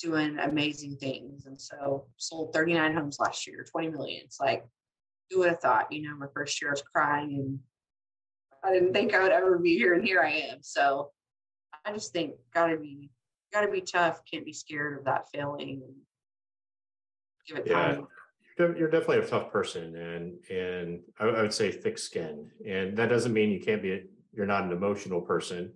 doing 0.03 0.37
amazing 0.39 0.97
things. 0.97 1.45
And 1.45 1.59
so 1.59 2.05
sold 2.17 2.53
39 2.53 2.93
homes 2.93 3.19
last 3.19 3.47
year, 3.47 3.65
20 3.71 3.89
million. 3.89 4.21
It's 4.25 4.39
like, 4.39 4.65
who 5.29 5.39
would 5.39 5.49
have 5.49 5.61
thought, 5.61 5.91
you 5.91 6.01
know, 6.01 6.15
my 6.17 6.27
first 6.33 6.61
year 6.61 6.71
I 6.71 6.73
was 6.73 6.83
crying 6.93 7.35
and 7.39 7.59
I 8.63 8.73
didn't 8.73 8.93
think 8.93 9.15
I 9.15 9.23
would 9.23 9.31
ever 9.31 9.57
be 9.57 9.77
here 9.77 9.93
and 9.93 10.05
here 10.05 10.21
I 10.21 10.31
am. 10.51 10.57
So 10.61 11.11
I 11.85 11.93
just 11.93 12.11
think 12.11 12.33
gotta 12.53 12.77
be 12.77 13.09
gotta 13.51 13.71
be 13.71 13.81
tough, 13.81 14.21
can't 14.29 14.45
be 14.45 14.53
scared 14.53 14.99
of 14.99 15.05
that 15.05 15.29
failing 15.33 15.81
and 15.85 15.95
give 17.47 17.57
it 17.57 17.67
Yeah. 17.67 17.95
time. 17.95 18.07
You're 18.59 18.77
you're 18.77 18.89
definitely 18.89 19.25
a 19.25 19.27
tough 19.27 19.51
person, 19.51 19.95
and 19.95 20.37
and 20.51 20.99
I, 21.19 21.25
I 21.25 21.41
would 21.41 21.53
say 21.53 21.71
thick 21.71 21.97
skinned, 21.97 22.51
and 22.67 22.95
that 22.97 23.09
doesn't 23.09 23.33
mean 23.33 23.49
you 23.49 23.59
can't 23.59 23.81
be. 23.81 24.03
You're 24.31 24.45
not 24.45 24.63
an 24.65 24.71
emotional 24.71 25.21
person. 25.21 25.73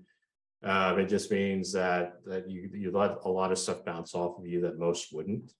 Um, 0.64 1.00
it 1.00 1.06
just 1.06 1.32
means 1.32 1.72
that 1.74 2.16
that 2.26 2.50
you 2.50 2.70
you 2.74 2.92
let 2.92 3.18
a 3.24 3.30
lot 3.30 3.52
of 3.52 3.60
stuff 3.60 3.86
bounce 3.86 4.16
off 4.16 4.40
of 4.40 4.48
you 4.48 4.62
that 4.62 4.80
most 4.80 5.14
wouldn't, 5.14 5.52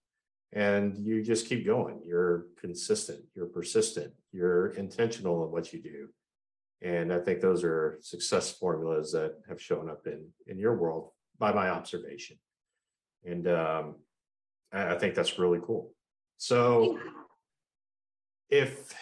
and 0.54 0.98
you 0.98 1.24
just 1.24 1.48
keep 1.48 1.66
going. 1.66 2.02
You're 2.04 2.48
consistent. 2.60 3.24
You're 3.36 3.48
persistent. 3.48 4.14
You're 4.32 4.70
intentional 4.70 5.46
in 5.46 5.52
what 5.52 5.72
you 5.72 5.82
do, 5.82 6.10
and 6.82 7.14
I 7.14 7.20
think 7.20 7.42
those 7.42 7.64
are 7.64 8.00
success 8.02 8.52
formulas 8.52 9.12
that 9.12 9.36
have 9.48 9.62
shown 9.62 9.88
up 9.90 10.08
in 10.08 10.28
in 10.48 10.58
your 10.58 10.76
world 10.76 11.12
by 11.38 11.54
my 11.54 11.70
observation, 11.70 12.38
and 13.24 13.48
um, 13.48 13.96
I, 14.74 14.96
I 14.96 14.98
think 14.98 15.14
that's 15.14 15.38
really 15.38 15.60
cool. 15.64 15.94
So 16.38 16.98
if 18.50 18.94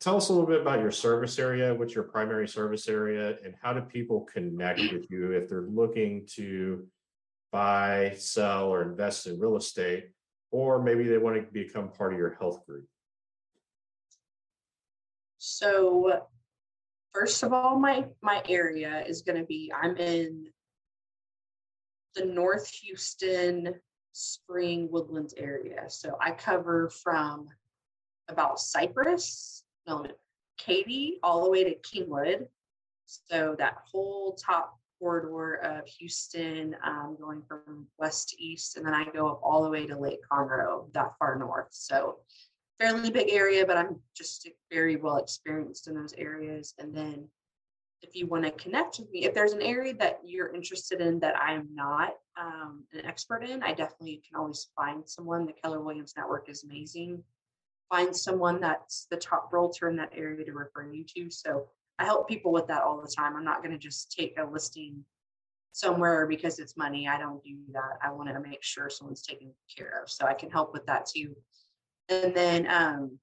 tell 0.00 0.16
us 0.16 0.28
a 0.28 0.32
little 0.32 0.46
bit 0.46 0.60
about 0.60 0.80
your 0.80 0.90
service 0.90 1.38
area 1.38 1.74
what's 1.74 1.94
your 1.94 2.04
primary 2.04 2.48
service 2.48 2.88
area 2.88 3.36
and 3.44 3.54
how 3.62 3.72
do 3.72 3.80
people 3.80 4.26
connect 4.32 4.80
with 4.92 5.10
you 5.10 5.32
if 5.32 5.48
they're 5.48 5.68
looking 5.68 6.26
to 6.26 6.86
buy 7.52 8.14
sell 8.16 8.68
or 8.68 8.82
invest 8.82 9.26
in 9.26 9.38
real 9.38 9.56
estate 9.56 10.10
or 10.50 10.82
maybe 10.82 11.04
they 11.04 11.18
want 11.18 11.36
to 11.36 11.42
become 11.52 11.88
part 11.88 12.12
of 12.12 12.18
your 12.18 12.34
health 12.34 12.64
group 12.66 12.86
So 15.38 16.26
first 17.14 17.42
of 17.42 17.52
all, 17.52 17.78
my 17.78 18.04
my 18.22 18.42
area 18.48 19.04
is 19.06 19.22
gonna 19.22 19.44
be 19.44 19.72
I'm 19.74 19.96
in 19.96 20.48
the 22.14 22.24
North 22.24 22.68
Houston 22.68 23.74
Spring 24.12 24.88
Woodlands 24.90 25.34
area. 25.36 25.84
So 25.88 26.16
I 26.20 26.32
cover 26.32 26.90
from 26.90 27.48
about 28.28 28.60
Cypress, 28.60 29.64
no, 29.86 30.06
Katy, 30.58 31.18
all 31.22 31.44
the 31.44 31.50
way 31.50 31.64
to 31.64 31.74
Kingwood. 31.76 32.46
So 33.06 33.56
that 33.58 33.78
whole 33.90 34.34
top 34.34 34.78
corridor 34.98 35.54
of 35.54 35.86
Houston, 35.86 36.76
um, 36.84 37.16
going 37.20 37.42
from 37.46 37.86
west 37.98 38.30
to 38.30 38.42
east, 38.42 38.76
and 38.76 38.84
then 38.84 38.94
I 38.94 39.04
go 39.04 39.28
up 39.28 39.40
all 39.42 39.62
the 39.62 39.70
way 39.70 39.86
to 39.86 39.96
Lake 39.96 40.20
Conroe, 40.30 40.92
that 40.92 41.12
far 41.18 41.38
north. 41.38 41.68
So 41.70 42.18
fairly 42.78 43.10
big 43.10 43.30
area, 43.30 43.66
but 43.66 43.76
I'm 43.76 43.96
just 44.14 44.48
very 44.70 44.96
well 44.96 45.16
experienced 45.16 45.88
in 45.88 45.94
those 45.94 46.14
areas. 46.14 46.74
And 46.78 46.94
then 46.94 47.28
if 48.02 48.14
you 48.14 48.26
want 48.26 48.44
to 48.44 48.50
connect 48.52 48.98
with 48.98 49.10
me, 49.10 49.24
if 49.24 49.34
there's 49.34 49.52
an 49.52 49.62
area 49.62 49.94
that 49.94 50.20
you're 50.24 50.54
interested 50.54 51.00
in 51.00 51.18
that 51.20 51.36
I 51.36 51.54
am 51.54 51.68
not 51.72 52.14
um, 52.40 52.84
an 52.92 53.04
expert 53.04 53.42
in, 53.42 53.62
I 53.62 53.72
definitely 53.72 54.22
can 54.28 54.38
always 54.38 54.68
find 54.76 55.08
someone. 55.08 55.46
The 55.46 55.54
Keller 55.54 55.80
Williams 55.80 56.14
Network 56.16 56.48
is 56.48 56.64
amazing. 56.64 57.22
Find 57.90 58.14
someone 58.14 58.60
that's 58.60 59.06
the 59.10 59.16
top 59.16 59.50
realtor 59.52 59.88
in 59.88 59.96
that 59.96 60.12
area 60.14 60.44
to 60.44 60.52
refer 60.52 60.92
you 60.92 61.04
to. 61.16 61.30
So 61.30 61.68
I 61.98 62.04
help 62.04 62.28
people 62.28 62.52
with 62.52 62.66
that 62.68 62.82
all 62.82 63.00
the 63.00 63.10
time. 63.10 63.34
I'm 63.34 63.44
not 63.44 63.62
going 63.62 63.72
to 63.72 63.78
just 63.78 64.12
take 64.12 64.38
a 64.38 64.44
listing 64.44 65.04
somewhere 65.72 66.26
because 66.26 66.58
it's 66.58 66.76
money. 66.76 67.08
I 67.08 67.18
don't 67.18 67.42
do 67.42 67.56
that. 67.72 67.98
I 68.02 68.10
want 68.12 68.28
to 68.28 68.40
make 68.40 68.62
sure 68.62 68.90
someone's 68.90 69.22
taken 69.22 69.52
care 69.74 70.00
of. 70.02 70.10
So 70.10 70.26
I 70.26 70.34
can 70.34 70.50
help 70.50 70.72
with 70.72 70.86
that 70.86 71.06
too. 71.06 71.34
And 72.08 72.34
then 72.34 72.66
um, 72.70 73.18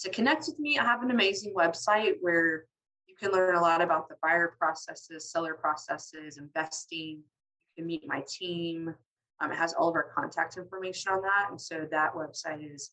to 0.00 0.10
connect 0.10 0.46
with 0.46 0.58
me, 0.58 0.78
I 0.78 0.84
have 0.84 1.02
an 1.02 1.10
amazing 1.10 1.54
website 1.54 2.14
where 2.20 2.66
you 3.06 3.14
can 3.18 3.32
learn 3.32 3.56
a 3.56 3.60
lot 3.60 3.80
about 3.82 4.08
the 4.08 4.16
buyer 4.22 4.54
processes, 4.58 5.30
seller 5.30 5.54
processes, 5.54 6.38
investing. 6.38 7.22
You 7.76 7.82
can 7.82 7.86
meet 7.86 8.06
my 8.06 8.24
team. 8.28 8.94
Um, 9.40 9.52
it 9.52 9.56
has 9.56 9.72
all 9.74 9.88
of 9.88 9.94
our 9.94 10.10
contact 10.14 10.56
information 10.56 11.12
on 11.12 11.22
that. 11.22 11.46
And 11.50 11.60
so 11.60 11.86
that 11.90 12.14
website 12.14 12.74
is 12.74 12.90